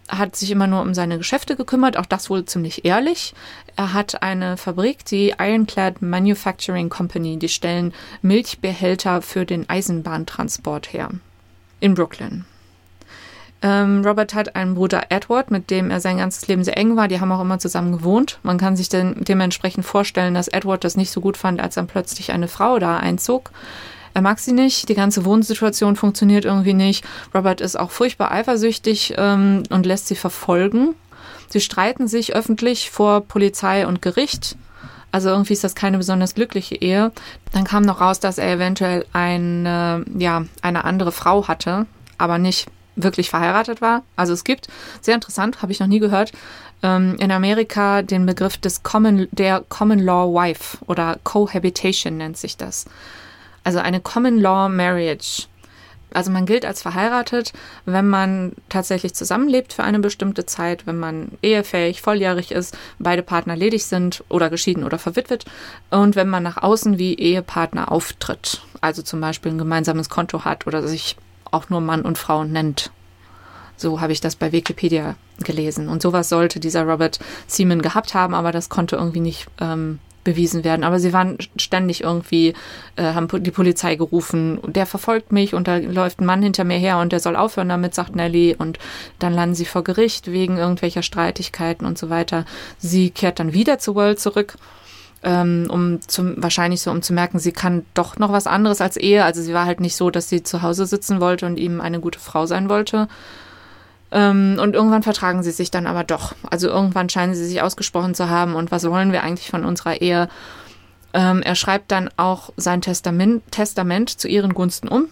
[0.09, 3.33] hat sich immer nur um seine Geschäfte gekümmert, auch das wohl ziemlich ehrlich.
[3.75, 11.09] Er hat eine Fabrik, die Ironclad Manufacturing Company, die stellen Milchbehälter für den Eisenbahntransport her
[11.79, 12.45] in Brooklyn.
[13.61, 17.07] Ähm, Robert hat einen Bruder Edward, mit dem er sein ganzes Leben sehr eng war.
[17.07, 18.39] Die haben auch immer zusammen gewohnt.
[18.43, 22.31] Man kann sich dementsprechend vorstellen, dass Edward das nicht so gut fand, als dann plötzlich
[22.31, 23.51] eine Frau da einzog.
[24.19, 27.05] Er mag sie nicht, die ganze Wohnsituation funktioniert irgendwie nicht.
[27.33, 30.93] Robert ist auch furchtbar eifersüchtig ähm, und lässt sie verfolgen.
[31.47, 34.57] Sie streiten sich öffentlich vor Polizei und Gericht.
[35.13, 37.13] Also irgendwie ist das keine besonders glückliche Ehe.
[37.53, 41.85] Dann kam noch raus, dass er eventuell eine, ja, eine andere Frau hatte,
[42.17, 42.67] aber nicht
[42.97, 44.03] wirklich verheiratet war.
[44.17, 44.67] Also es gibt,
[44.99, 46.33] sehr interessant, habe ich noch nie gehört,
[46.83, 52.57] ähm, in Amerika den Begriff des Common, der Common Law Wife oder Cohabitation nennt sich
[52.57, 52.85] das.
[53.69, 55.43] Also eine Common Law Marriage.
[56.11, 57.53] Also man gilt als verheiratet,
[57.85, 63.55] wenn man tatsächlich zusammenlebt für eine bestimmte Zeit, wenn man ehefähig, volljährig ist, beide Partner
[63.55, 65.45] ledig sind oder geschieden oder verwitwet
[65.91, 68.63] und wenn man nach außen wie Ehepartner auftritt.
[68.81, 71.15] Also zum Beispiel ein gemeinsames Konto hat oder sich
[71.51, 72.89] auch nur Mann und Frau nennt.
[73.77, 75.89] So habe ich das bei Wikipedia gelesen.
[75.89, 80.63] Und sowas sollte dieser Robert Seaman gehabt haben, aber das konnte irgendwie nicht ähm, bewiesen
[80.63, 80.83] werden.
[80.83, 82.53] Aber sie waren ständig irgendwie,
[82.95, 86.77] äh, haben die Polizei gerufen, der verfolgt mich und da läuft ein Mann hinter mir
[86.77, 88.55] her und der soll aufhören damit, sagt Nelly.
[88.57, 88.79] Und
[89.19, 92.45] dann landen sie vor Gericht wegen irgendwelcher Streitigkeiten und so weiter.
[92.77, 94.55] Sie kehrt dann wieder zu World zurück.
[95.21, 98.95] Ähm, um zum, wahrscheinlich so, um zu merken, sie kann doch noch was anderes als
[98.95, 99.25] Ehe.
[99.25, 101.99] Also sie war halt nicht so, dass sie zu Hause sitzen wollte und ihm eine
[101.99, 103.09] gute Frau sein wollte,
[104.59, 106.33] und irgendwann vertragen sie sich dann aber doch.
[106.49, 108.55] Also irgendwann scheinen sie sich ausgesprochen zu haben.
[108.55, 110.29] Und was wollen wir eigentlich von unserer Ehe?
[111.13, 115.07] Ähm, er schreibt dann auch sein Testament, Testament zu ihren Gunsten um.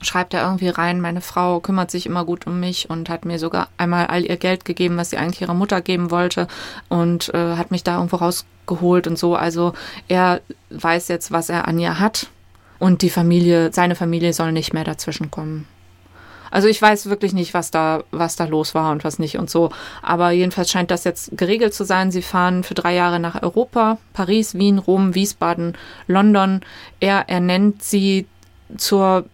[0.00, 3.38] Schreibt er irgendwie rein, meine Frau kümmert sich immer gut um mich und hat mir
[3.38, 6.46] sogar einmal all ihr Geld gegeben, was sie eigentlich ihrer Mutter geben wollte
[6.88, 9.34] und äh, hat mich da irgendwo rausgeholt und so.
[9.34, 9.72] Also
[10.06, 12.28] er weiß jetzt, was er an ihr hat
[12.78, 15.66] und die Familie, seine Familie soll nicht mehr dazwischen kommen.
[16.50, 19.50] Also ich weiß wirklich nicht, was da, was da los war und was nicht und
[19.50, 19.70] so.
[20.02, 22.10] Aber jedenfalls scheint das jetzt geregelt zu sein.
[22.10, 25.76] Sie fahren für drei Jahre nach Europa, Paris, Wien, Rom, Wiesbaden,
[26.06, 26.60] London.
[27.00, 28.26] Er ernennt sie
[28.76, 29.24] zur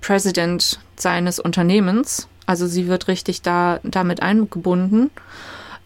[0.00, 2.28] President seines Unternehmens.
[2.46, 5.10] Also sie wird richtig da damit eingebunden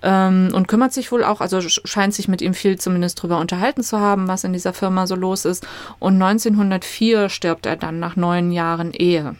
[0.03, 3.83] ähm, und kümmert sich wohl auch, also scheint sich mit ihm viel zumindest drüber unterhalten
[3.83, 5.67] zu haben, was in dieser Firma so los ist.
[5.99, 9.37] Und 1904 stirbt er dann nach neun Jahren Ehe.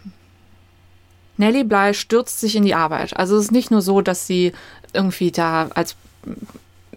[1.37, 3.17] Nellie Bly stürzt sich in die Arbeit.
[3.17, 4.53] Also es ist nicht nur so, dass sie
[4.93, 5.97] irgendwie da als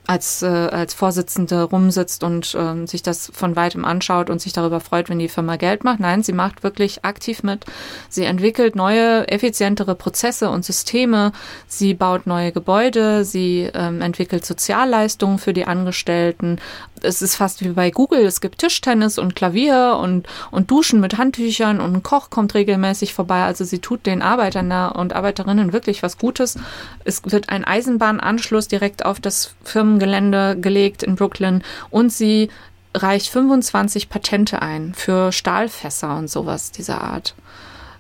[0.08, 4.80] als, äh, als Vorsitzende rumsitzt und äh, sich das von weitem anschaut und sich darüber
[4.80, 6.00] freut, wenn die Firma Geld macht.
[6.00, 7.66] Nein, sie macht wirklich aktiv mit.
[8.10, 11.32] Sie entwickelt neue, effizientere Prozesse und Systeme.
[11.68, 13.24] Sie baut neue Gebäude.
[13.24, 16.60] Sie ähm, entwickelt Sozialleistungen für die Angestellten.
[17.02, 18.26] Es ist fast wie bei Google.
[18.26, 23.14] Es gibt Tischtennis und Klavier und, und Duschen mit Handtüchern und ein Koch kommt regelmäßig
[23.14, 23.44] vorbei.
[23.44, 26.58] Also sie tut den Arbeitern und Arbeiterinnen wirklich was Gutes.
[27.06, 32.50] Es wird ein Eisenbahnanschluss direkt auf das Firmen Gelände gelegt in Brooklyn und sie
[32.94, 37.36] reicht 25 Patente ein für Stahlfässer und sowas dieser Art.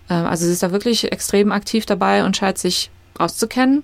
[0.09, 3.83] Ähm, also sie ist da wirklich extrem aktiv dabei und scheint sich auszukennen.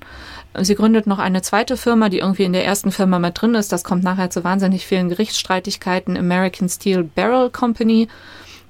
[0.62, 3.72] Sie gründet noch eine zweite Firma, die irgendwie in der ersten Firma mit drin ist.
[3.72, 6.18] Das kommt nachher zu wahnsinnig vielen Gerichtsstreitigkeiten.
[6.18, 8.08] American Steel Barrel Company.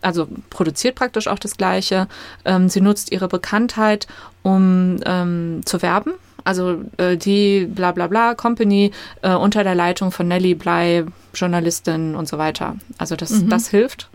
[0.02, 2.08] Also produziert praktisch auch das Gleiche.
[2.44, 4.08] Ähm, sie nutzt ihre Bekanntheit,
[4.42, 6.14] um ähm, zu werben
[6.46, 8.92] also äh, die bla bla bla Company
[9.24, 12.78] äh, unter der Leitung von Nelly Bly, Journalistin und so weiter.
[12.98, 13.50] Also das, mhm.
[13.50, 14.10] das hilft.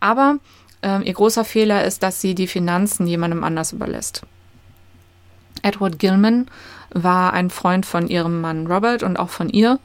[0.00, 0.38] Aber
[0.82, 4.22] äh, ihr großer Fehler ist, dass sie die Finanzen jemandem anders überlässt.
[5.62, 6.48] Edward Gilman
[6.90, 9.78] war ein Freund von ihrem Mann Robert und auch von ihr.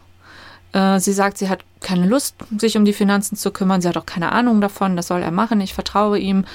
[0.71, 3.81] Äh, sie sagt, sie hat keine Lust, sich um die Finanzen zu kümmern.
[3.81, 4.95] Sie hat auch keine Ahnung davon.
[4.95, 5.59] Das soll er machen.
[5.59, 6.45] Ich vertraue ihm.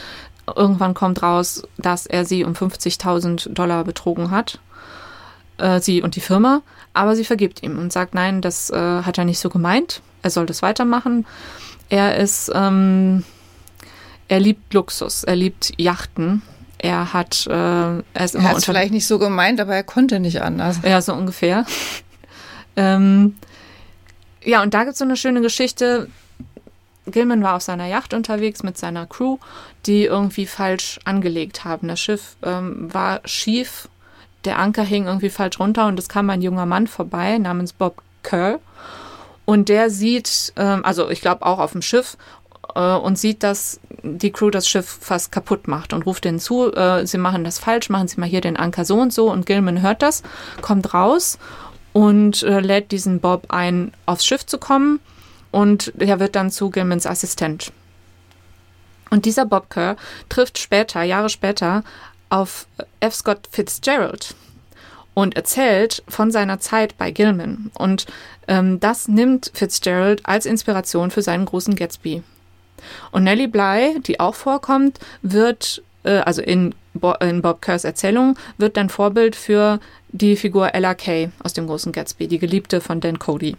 [0.56, 4.58] Irgendwann kommt raus, dass er sie um 50.000 Dollar betrogen hat
[5.58, 9.18] äh, sie und die Firma, aber sie vergibt ihm und sagt, nein, das äh, hat
[9.18, 11.26] er nicht so gemeint, er soll das weitermachen.
[11.88, 13.24] Er ist, ähm,
[14.28, 16.42] er liebt Luxus, er liebt Yachten.
[16.78, 20.20] Er hat, äh, er ist immer er hat vielleicht nicht so gemeint, aber er konnte
[20.20, 20.80] nicht anders.
[20.82, 21.66] Ja, so ungefähr.
[22.76, 23.36] ähm,
[24.42, 26.08] ja, und da gibt es so eine schöne Geschichte.
[27.06, 29.38] Gilman war auf seiner Yacht unterwegs mit seiner Crew,
[29.86, 31.88] die irgendwie falsch angelegt haben.
[31.88, 33.88] Das Schiff ähm, war schief
[34.44, 38.02] der Anker hing irgendwie falsch runter und es kam ein junger Mann vorbei namens Bob
[38.22, 38.60] Kerr.
[39.44, 42.16] Und der sieht, ähm, also ich glaube auch auf dem Schiff,
[42.74, 46.72] äh, und sieht, dass die Crew das Schiff fast kaputt macht und ruft denen zu,
[46.72, 49.30] äh, sie machen das falsch, machen sie mal hier den Anker so und so.
[49.30, 50.22] Und Gilman hört das,
[50.60, 51.38] kommt raus
[51.92, 55.00] und äh, lädt diesen Bob ein, aufs Schiff zu kommen.
[55.50, 57.72] Und er wird dann zu Gilmans Assistent.
[59.10, 59.96] Und dieser Bob Kerr
[60.28, 61.84] trifft später, Jahre später,
[62.34, 62.66] auf
[62.98, 63.14] F.
[63.14, 64.34] Scott Fitzgerald
[65.14, 67.70] und erzählt von seiner Zeit bei Gilman.
[67.78, 68.06] Und
[68.48, 72.24] ähm, das nimmt Fitzgerald als Inspiration für seinen großen Gatsby.
[73.12, 78.36] Und Nellie Bly, die auch vorkommt, wird, äh, also in, Bo in Bob Kerrs Erzählung,
[78.58, 79.78] wird dann Vorbild für
[80.08, 83.56] die Figur Ella Kay aus dem großen Gatsby, die Geliebte von Dan Cody.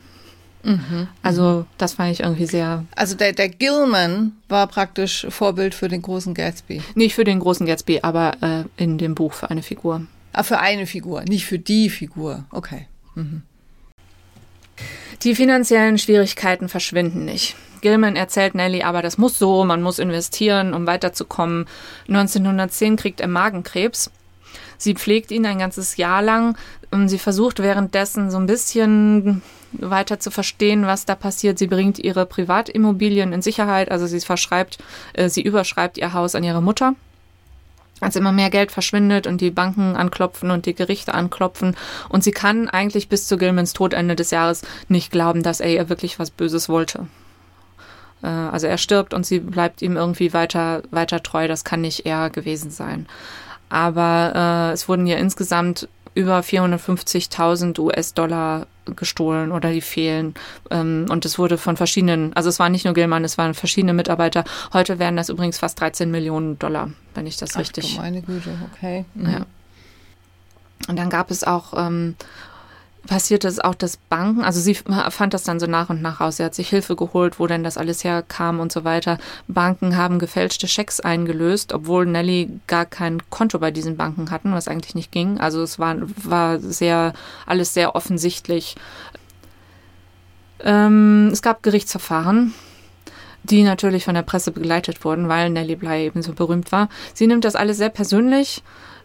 [0.66, 1.08] Mhm.
[1.22, 2.84] Also das fand ich irgendwie sehr.
[2.96, 6.82] Also der, der Gilman war praktisch Vorbild für den großen Gatsby.
[6.96, 10.02] Nicht für den großen Gatsby, aber äh, in dem Buch für eine Figur.
[10.34, 12.46] Ah, für eine Figur, nicht für die Figur.
[12.50, 12.88] Okay.
[13.14, 13.44] Mhm.
[15.22, 17.56] Die finanziellen Schwierigkeiten verschwinden nicht.
[17.82, 21.68] Gilman erzählt Nelly aber, das muss so, man muss investieren, um weiterzukommen.
[22.08, 24.10] 1910 kriegt er Magenkrebs.
[24.78, 26.58] Sie pflegt ihn ein ganzes Jahr lang.
[27.06, 29.42] Sie versucht währenddessen so ein bisschen
[29.82, 31.60] weiter zu verstehen, was da passiert.
[31.60, 34.78] Sie bringt ihre Privatimmobilien in Sicherheit, also sie verschreibt,
[35.14, 36.96] äh, sie überschreibt ihr Haus an ihre Mutter.
[38.02, 41.78] Als immer mehr Geld verschwindet und die Banken anklopfen und die Gerichte anklopfen.
[42.10, 45.72] Und sie kann eigentlich bis zu Gilmans Tod Ende des Jahres nicht glauben, dass er
[45.72, 47.08] ihr wirklich was Böses wollte.
[48.22, 51.48] Äh, also er stirbt und sie bleibt ihm irgendwie weiter, weiter treu.
[51.48, 53.08] Das kann nicht er gewesen sein.
[53.70, 60.34] Aber äh, es wurden ja insgesamt über 450.000 US-Dollar gestohlen oder die fehlen.
[60.72, 63.94] Ähm, und es wurde von verschiedenen, also es war nicht nur Gilman, es waren verschiedene
[63.94, 64.44] Mitarbeiter.
[64.74, 67.98] Heute wären das übrigens fast 13 Millionen Dollar, wenn ich das Ach, richtig.
[67.98, 69.06] meine Güte, okay.
[69.14, 69.30] Mhm.
[69.30, 69.46] Ja.
[70.88, 72.16] Und dann gab es auch ähm,
[73.08, 76.38] passierte es auch, dass Banken, also sie fand das dann so nach und nach raus.
[76.38, 79.18] Sie hat sich Hilfe geholt, wo denn das alles herkam und so weiter.
[79.48, 84.68] Banken haben gefälschte Schecks eingelöst, obwohl Nelly gar kein Konto bei diesen Banken hatten, was
[84.68, 85.40] eigentlich nicht ging.
[85.40, 87.14] Also es war, war sehr,
[87.46, 88.76] alles sehr offensichtlich.
[90.60, 92.54] Ähm, es gab Gerichtsverfahren
[93.46, 96.90] die natürlich von der Presse begleitet wurden, weil Nelly Bly eben so berühmt war.
[97.14, 98.64] Sie nimmt das alles sehr persönlich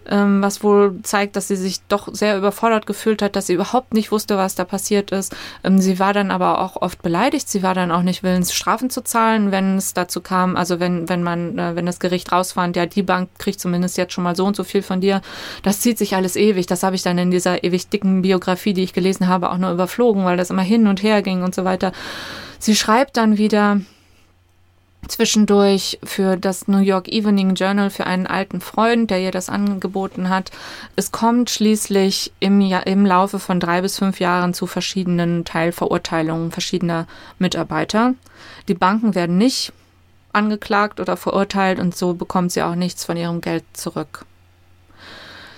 [0.08, 3.94] ähm, was wohl zeigt, dass sie sich doch sehr überfordert gefühlt hat, dass sie überhaupt
[3.94, 5.34] nicht wusste, was da passiert ist.
[5.62, 7.48] Ähm, sie war dann aber auch oft beleidigt.
[7.48, 10.56] Sie war dann auch nicht willens, Strafen zu zahlen, wenn es dazu kam.
[10.56, 14.12] Also wenn, wenn man, äh, wenn das Gericht rausfand, ja, die Bank kriegt zumindest jetzt
[14.12, 15.20] schon mal so und so viel von dir.
[15.62, 16.66] Das zieht sich alles ewig.
[16.66, 19.70] Das habe ich dann in dieser ewig dicken Biografie, die ich gelesen habe, auch nur
[19.70, 21.92] überflogen, weil das immer hin und her ging und so weiter.
[22.58, 23.80] Sie schreibt dann wieder,
[25.10, 30.28] zwischendurch für das New York Evening Journal für einen alten Freund, der ihr das angeboten
[30.28, 30.50] hat.
[30.96, 37.06] Es kommt schließlich im, im Laufe von drei bis fünf Jahren zu verschiedenen Teilverurteilungen verschiedener
[37.38, 38.14] Mitarbeiter.
[38.68, 39.72] Die Banken werden nicht
[40.32, 44.24] angeklagt oder verurteilt und so bekommt sie auch nichts von ihrem Geld zurück.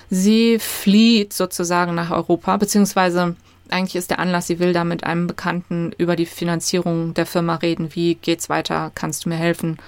[0.09, 3.35] Sie flieht sozusagen nach Europa, beziehungsweise
[3.73, 7.57] eigentlich ist der Anlass, sie will da mit einem Bekannten über die Finanzierung der Firma
[7.57, 7.95] reden.
[7.95, 8.93] Wie geht's weiter?
[8.95, 9.79] Kannst du mir helfen?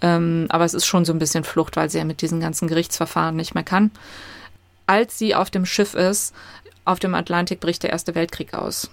[0.00, 2.68] Ähm, aber es ist schon so ein bisschen Flucht, weil sie ja mit diesen ganzen
[2.68, 3.90] Gerichtsverfahren nicht mehr kann.
[4.86, 6.34] Als sie auf dem Schiff ist,
[6.84, 8.90] auf dem Atlantik bricht der Erste Weltkrieg aus.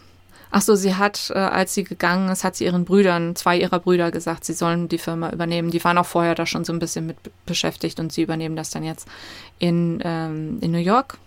[0.51, 3.79] Ach so, sie hat, äh, als sie gegangen ist, hat sie ihren Brüdern, zwei ihrer
[3.79, 5.69] Brüder gesagt, sie sollen die Firma übernehmen.
[5.69, 8.71] Die waren auch vorher da schon so ein bisschen mit beschäftigt und sie übernehmen das
[8.71, 9.07] dann jetzt
[9.59, 11.19] in, ähm, in New York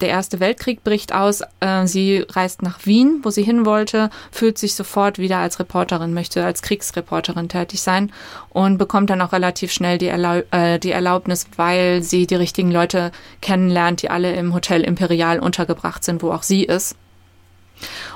[0.00, 1.42] der Erste Weltkrieg bricht aus.
[1.60, 6.14] Äh, sie reist nach Wien, wo sie hin wollte, fühlt sich sofort wieder als Reporterin,
[6.14, 8.12] möchte als Kriegsreporterin tätig sein
[8.50, 12.70] und bekommt dann auch relativ schnell die, Erlaub äh, die Erlaubnis, weil sie die richtigen
[12.70, 16.96] Leute kennenlernt, die alle im Hotel Imperial untergebracht sind, wo auch sie ist.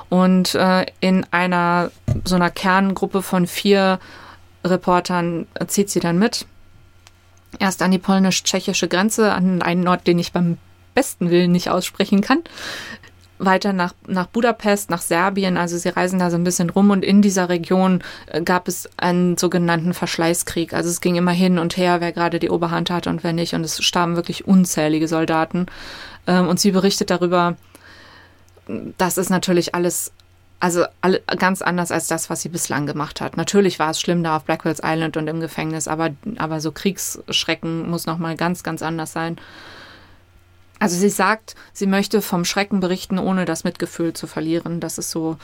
[0.09, 1.91] Und äh, in einer
[2.25, 3.99] so einer Kerngruppe von vier
[4.63, 6.45] Reportern zieht sie dann mit.
[7.59, 10.57] Erst an die polnisch-tschechische Grenze, an einen Ort, den ich beim
[10.99, 12.39] besten Willen nicht aussprechen kann.
[13.37, 17.05] Weiter nach, nach Budapest, nach Serbien, also sie reisen da so ein bisschen rum und
[17.05, 20.73] in dieser Region äh, gab es einen sogenannten Verschleißkrieg.
[20.73, 23.53] Also es ging immer hin und her, wer gerade die Oberhand hatte und wer nicht.
[23.53, 25.67] Und es starben wirklich unzählige Soldaten.
[26.27, 27.55] Ähm, und sie berichtet darüber,
[28.97, 30.11] das ist natürlich alles
[30.59, 33.37] also alle, ganz anders als das, was sie bislang gemacht hat.
[33.37, 37.89] Natürlich war es schlimm da auf Blackwell's Island und im Gefängnis, aber, aber so Kriegsschrecken
[37.89, 39.37] muss nochmal ganz, ganz anders sein.
[40.79, 44.79] Also sie sagt, sie möchte vom Schrecken berichten, ohne das Mitgefühl zu verlieren.
[44.79, 45.37] Das ist so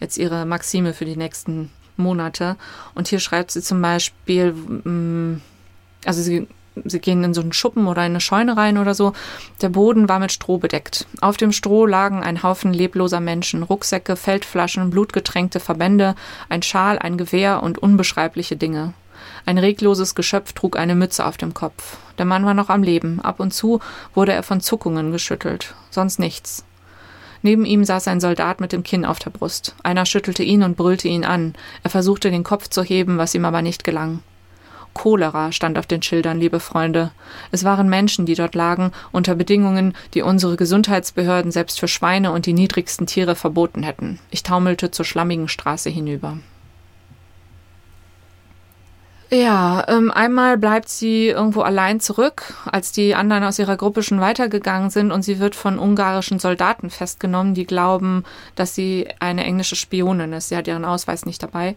[0.00, 2.56] jetzt ihre Maxime für die nächsten Monate.
[2.94, 5.40] Und hier schreibt sie zum Beispiel, mm,
[6.04, 6.46] also sie,
[6.84, 9.14] sie gehen in so einen Schuppen oder in eine Scheune rein oder so.
[9.62, 11.06] Der Boden war mit Stroh bedeckt.
[11.20, 16.14] Auf dem Stroh lagen ein Haufen lebloser Menschen, Rucksäcke, Feldflaschen, blutgetränkte Verbände,
[16.50, 18.92] ein Schal, ein Gewehr und unbeschreibliche Dinge.
[19.46, 21.96] Ein regloses Geschöpf trug eine Mütze auf dem Kopf.
[22.18, 23.20] Der Mann war noch am Leben.
[23.20, 23.80] Ab und zu
[24.14, 25.74] wurde er von Zuckungen geschüttelt.
[25.90, 26.64] Sonst nichts.
[27.42, 29.74] Neben ihm saß ein Soldat mit dem Kinn auf der Brust.
[29.82, 31.54] Einer schüttelte ihn und brüllte ihn an.
[31.82, 34.20] Er versuchte den Kopf zu heben, was ihm aber nicht gelang.
[34.94, 37.12] Cholera stand auf den Schildern, liebe Freunde.
[37.50, 42.46] Es waren Menschen, die dort lagen, unter Bedingungen, die unsere Gesundheitsbehörden selbst für Schweine und
[42.46, 44.18] die niedrigsten Tiere verboten hätten.
[44.30, 46.38] Ich taumelte zur schlammigen Straße hinüber.
[49.32, 54.20] Ja, ähm, einmal bleibt sie irgendwo allein zurück, als die anderen aus ihrer Gruppe schon
[54.20, 58.24] weitergegangen sind und sie wird von ungarischen Soldaten festgenommen, die glauben,
[58.56, 60.50] dass sie eine englische Spionin ist.
[60.50, 61.76] Sie hat ihren Ausweis nicht dabei.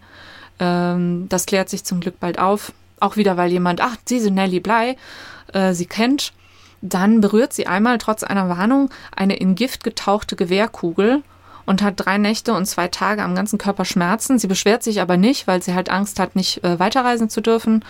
[0.60, 2.74] Ähm, das klärt sich zum Glück bald auf.
[3.00, 4.98] Auch wieder, weil jemand, ach, sie sind Nelly Bly,
[5.54, 6.34] äh, sie kennt.
[6.82, 11.24] Dann berührt sie einmal trotz einer Warnung eine in Gift getauchte Gewehrkugel
[11.66, 14.40] und hat drei Nächte und zwei Tage am ganzen Körper Schmerzen.
[14.40, 17.84] Sie beschwert sich aber nicht, weil sie halt Angst hat, nicht äh, weiterreisen zu dürfen.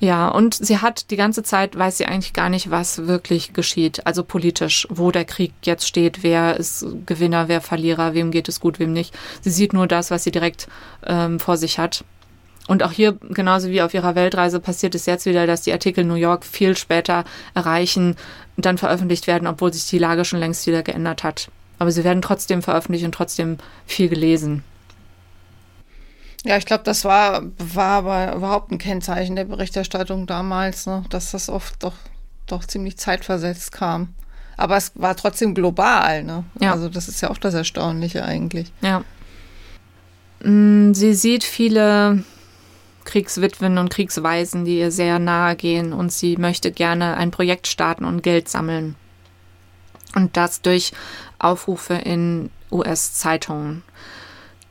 [0.00, 4.06] Ja, und sie hat die ganze Zeit, weiß sie eigentlich gar nicht, was wirklich geschieht.
[4.06, 8.60] Also politisch, wo der Krieg jetzt steht, wer ist Gewinner, wer Verlierer, wem geht es
[8.60, 9.12] gut, wem nicht.
[9.40, 10.68] Sie sieht nur das, was sie direkt
[11.04, 12.04] ähm, vor sich hat.
[12.68, 16.04] Und auch hier, genauso wie auf ihrer Weltreise, passiert es jetzt wieder, dass die Artikel
[16.04, 18.14] New York viel später erreichen
[18.58, 21.48] dann veröffentlicht werden, obwohl sich die Lage schon längst wieder geändert hat.
[21.78, 24.64] Aber sie werden trotzdem veröffentlicht und trotzdem viel gelesen.
[26.44, 31.04] Ja, ich glaube, das war, war aber überhaupt ein Kennzeichen der Berichterstattung damals, ne?
[31.10, 31.94] dass das oft doch,
[32.46, 34.14] doch ziemlich zeitversetzt kam.
[34.56, 36.44] Aber es war trotzdem global, ne?
[36.60, 36.72] Ja.
[36.72, 38.72] Also das ist ja auch das Erstaunliche eigentlich.
[38.80, 39.04] Ja.
[40.42, 42.24] Mm, sie sieht viele
[43.04, 48.04] Kriegswitwen und Kriegsweisen, die ihr sehr nahe gehen und sie möchte gerne ein Projekt starten
[48.04, 48.96] und Geld sammeln.
[50.14, 50.92] Und das durch
[51.38, 53.82] Aufrufe in US-Zeitungen.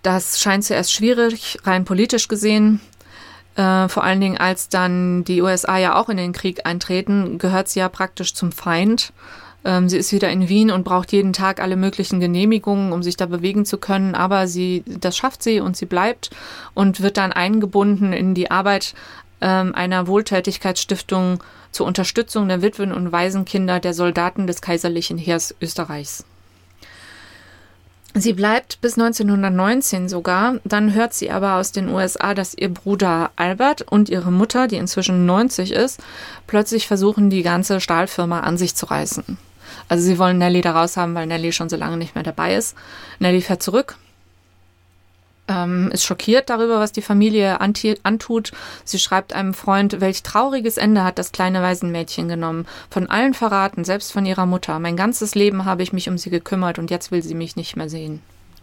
[0.03, 2.79] Das scheint zuerst schwierig, rein politisch gesehen.
[3.55, 7.67] Äh, vor allen Dingen, als dann die USA ja auch in den Krieg eintreten, gehört
[7.67, 9.11] sie ja praktisch zum Feind.
[9.65, 13.17] Ähm, sie ist wieder in Wien und braucht jeden Tag alle möglichen Genehmigungen, um sich
[13.17, 14.15] da bewegen zu können.
[14.15, 16.29] Aber sie, das schafft sie und sie bleibt
[16.73, 18.93] und wird dann eingebunden in die Arbeit
[19.41, 26.23] ähm, einer Wohltätigkeitsstiftung zur Unterstützung der Witwen und Waisenkinder der Soldaten des Kaiserlichen Heers Österreichs.
[28.19, 30.55] Sie bleibt bis 1919 sogar.
[30.63, 34.77] Dann hört sie aber aus den USA, dass ihr Bruder Albert und ihre Mutter, die
[34.77, 35.99] inzwischen 90 ist,
[36.47, 39.37] plötzlich versuchen, die ganze Stahlfirma an sich zu reißen.
[39.87, 42.55] Also sie wollen Nelly da raus haben, weil Nelly schon so lange nicht mehr dabei
[42.55, 42.75] ist.
[43.19, 43.97] Nelly fährt zurück
[45.47, 48.51] ähm, ist schockiert darüber, was die Familie antut.
[48.83, 52.67] Sie schreibt einem Freund, welch trauriges Ende hat das kleine Waisenmädchen genommen.
[52.89, 54.79] Von allen verraten, selbst von ihrer Mutter.
[54.79, 57.75] Mein ganzes Leben habe ich mich um sie gekümmert und jetzt will sie mich nicht
[57.75, 58.21] mehr sehen.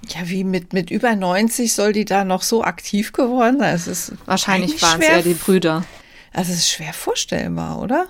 [0.09, 4.18] Ja, wie mit, mit über 90 soll die da noch so aktiv geworden sein?
[4.26, 5.85] Wahrscheinlich waren es eher die Brüder.
[6.32, 8.07] Also es ist schwer vorstellbar, oder?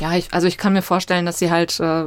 [0.00, 2.04] Ja, ich, also ich kann mir vorstellen, dass sie halt, äh,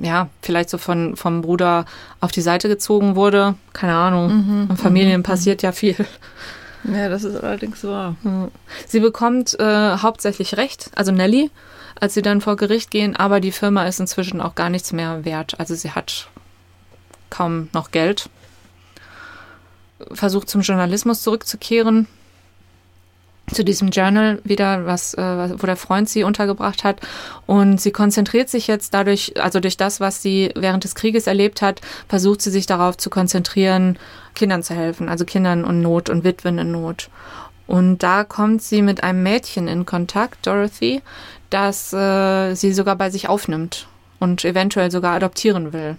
[0.00, 1.84] ja, vielleicht so von, vom Bruder
[2.20, 3.56] auf die Seite gezogen wurde.
[3.72, 4.28] Keine Ahnung.
[4.28, 5.24] Mhm, In Familien mhm.
[5.24, 5.96] passiert ja viel.
[6.84, 8.16] Ja, das ist allerdings wahr.
[8.86, 11.50] Sie bekommt äh, hauptsächlich Recht, also Nelly,
[11.98, 15.24] als sie dann vor Gericht gehen, aber die Firma ist inzwischen auch gar nichts mehr
[15.24, 15.58] wert.
[15.58, 16.28] Also sie hat
[17.28, 18.30] kaum noch Geld.
[20.12, 22.06] Versucht zum Journalismus zurückzukehren,
[23.52, 27.00] zu diesem Journal wieder, was, äh, wo der Freund sie untergebracht hat.
[27.46, 31.62] Und sie konzentriert sich jetzt dadurch, also durch das, was sie während des Krieges erlebt
[31.62, 33.98] hat, versucht sie sich darauf zu konzentrieren,
[34.34, 37.10] Kindern zu helfen, also Kindern in Not und Witwen in Not.
[37.66, 41.02] Und da kommt sie mit einem Mädchen in Kontakt, Dorothy,
[41.50, 43.86] das äh, sie sogar bei sich aufnimmt
[44.18, 45.96] und eventuell sogar adoptieren will.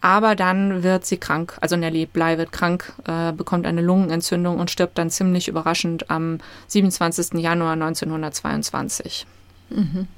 [0.00, 1.58] Aber dann wird sie krank.
[1.60, 6.38] Also Nellie Bly wird krank, äh, bekommt eine Lungenentzündung und stirbt dann ziemlich überraschend am
[6.68, 7.38] 27.
[7.40, 9.26] Januar 1922.
[9.68, 10.08] Mhm.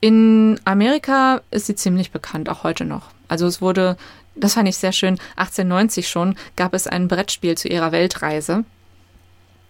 [0.00, 3.10] In Amerika ist sie ziemlich bekannt, auch heute noch.
[3.28, 3.96] Also es wurde,
[4.34, 8.64] das fand ich sehr schön, 1890 schon gab es ein Brettspiel zu ihrer Weltreise.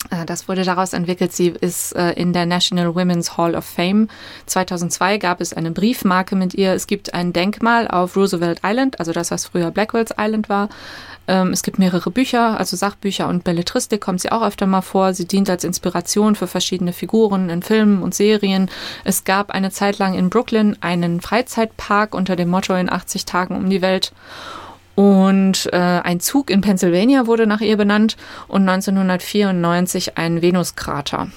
[0.09, 1.33] Äh, das wurde daraus entwickelt.
[1.33, 4.09] Sie ist äh, in der National Women's Hall of Fame.
[4.47, 6.73] 2002 gab es eine Briefmarke mit ihr.
[6.73, 10.69] Es gibt ein Denkmal auf Roosevelt Island, also das, was früher Blackwell's Island war.
[11.29, 15.13] Ähm, es gibt mehrere Bücher, also Sachbücher und Belletristik kommt sie auch öfter mal vor.
[15.13, 18.71] Sie dient als Inspiration für verschiedene Figuren in Filmen und Serien.
[19.05, 23.55] Es gab eine Zeit lang in Brooklyn einen Freizeitpark unter dem Motto in 80 Tagen
[23.55, 24.13] um die Welt.
[25.01, 31.29] Und äh, ein Zug in Pennsylvania wurde nach ihr benannt und 1994 ein Venuskrater.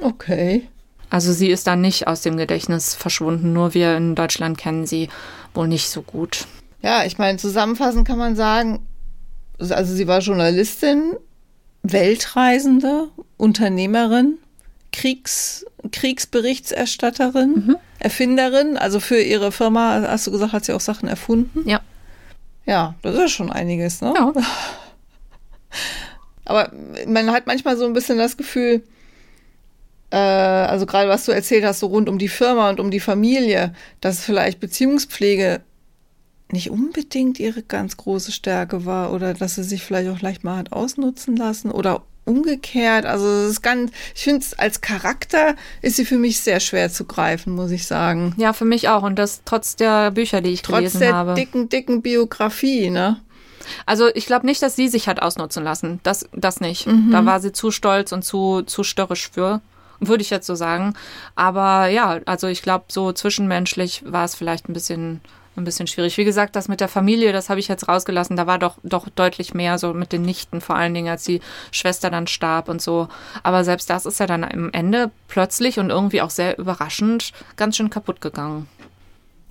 [0.00, 0.66] Okay.
[1.10, 5.10] Also sie ist dann nicht aus dem Gedächtnis verschwunden, nur wir in Deutschland kennen sie
[5.54, 6.48] wohl nicht so gut.
[6.82, 8.84] Ja, ich meine, zusammenfassend kann man sagen,
[9.60, 11.12] also sie war Journalistin,
[11.84, 14.38] Weltreisende, Unternehmerin,
[14.90, 17.76] Kriegs, Kriegsberichterstatterin, mhm.
[18.00, 21.62] Erfinderin, also für ihre Firma, hast du gesagt, hat sie auch Sachen erfunden.
[21.68, 21.80] Ja.
[22.66, 24.14] Ja, das ist schon einiges, ne?
[24.16, 24.32] Ja.
[26.44, 26.70] Aber
[27.06, 28.82] man hat manchmal so ein bisschen das Gefühl,
[30.10, 33.00] äh, also gerade was du erzählt hast, so rund um die Firma und um die
[33.00, 35.62] Familie, dass vielleicht Beziehungspflege
[36.52, 40.58] nicht unbedingt ihre ganz große Stärke war oder dass sie sich vielleicht auch leicht mal
[40.58, 43.06] hat ausnutzen lassen oder umgekehrt.
[43.06, 47.04] Also es ist ganz, ich finde als Charakter ist sie für mich sehr schwer zu
[47.04, 48.34] greifen, muss ich sagen.
[48.36, 49.02] Ja, für mich auch.
[49.02, 51.30] Und das trotz der Bücher, die ich trotz gelesen habe.
[51.30, 53.20] Trotz der dicken, dicken Biografie, ne?
[53.86, 56.00] Also ich glaube nicht, dass sie sich hat ausnutzen lassen.
[56.02, 56.86] Das, das nicht.
[56.86, 57.10] Mhm.
[57.10, 59.60] Da war sie zu stolz und zu, zu störrisch für.
[60.00, 60.94] Würde ich jetzt so sagen.
[61.34, 65.20] Aber ja, also ich glaube, so zwischenmenschlich war es vielleicht ein bisschen
[65.56, 66.16] ein bisschen schwierig.
[66.18, 68.36] Wie gesagt, das mit der Familie, das habe ich jetzt rausgelassen.
[68.36, 71.40] Da war doch, doch deutlich mehr so mit den Nichten, vor allen Dingen, als die
[71.70, 73.08] Schwester dann starb und so.
[73.42, 77.76] Aber selbst das ist ja dann am Ende plötzlich und irgendwie auch sehr überraschend ganz
[77.76, 78.68] schön kaputt gegangen.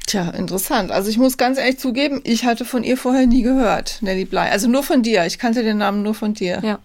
[0.06, 0.92] Tja, interessant.
[0.92, 4.50] Also ich muss ganz ehrlich zugeben, ich hatte von ihr vorher nie gehört, Nelly Bly.
[4.50, 5.26] Also nur von dir.
[5.26, 6.60] Ich kannte den Namen nur von dir.
[6.64, 6.80] Ja.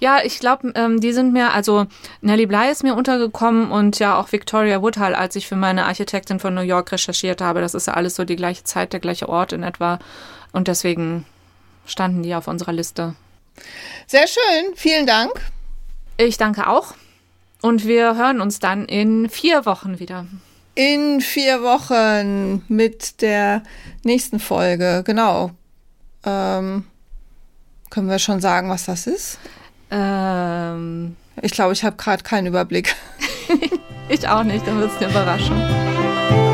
[0.00, 1.86] Ja, ich glaube, ähm, die sind mir, also
[2.20, 6.40] Nellie Bly ist mir untergekommen und ja auch Victoria Woodhull, als ich für meine Architektin
[6.40, 7.60] von New York recherchiert habe.
[7.60, 9.98] Das ist ja alles so die gleiche Zeit, der gleiche Ort in etwa.
[10.52, 11.26] Und deswegen
[11.86, 13.14] standen die auf unserer Liste.
[14.06, 15.32] Sehr schön, vielen Dank.
[16.16, 16.94] Ich danke auch.
[17.62, 20.26] Und wir hören uns dann in vier Wochen wieder.
[20.74, 23.62] In vier Wochen mit der
[24.02, 25.50] nächsten Folge, genau.
[26.24, 26.86] Ähm,
[27.90, 29.38] können wir schon sagen, was das ist?
[29.90, 32.94] Ähm, ich glaube, ich habe gerade keinen Überblick.
[34.08, 36.49] ich auch nicht, dann wird es eine Überraschung.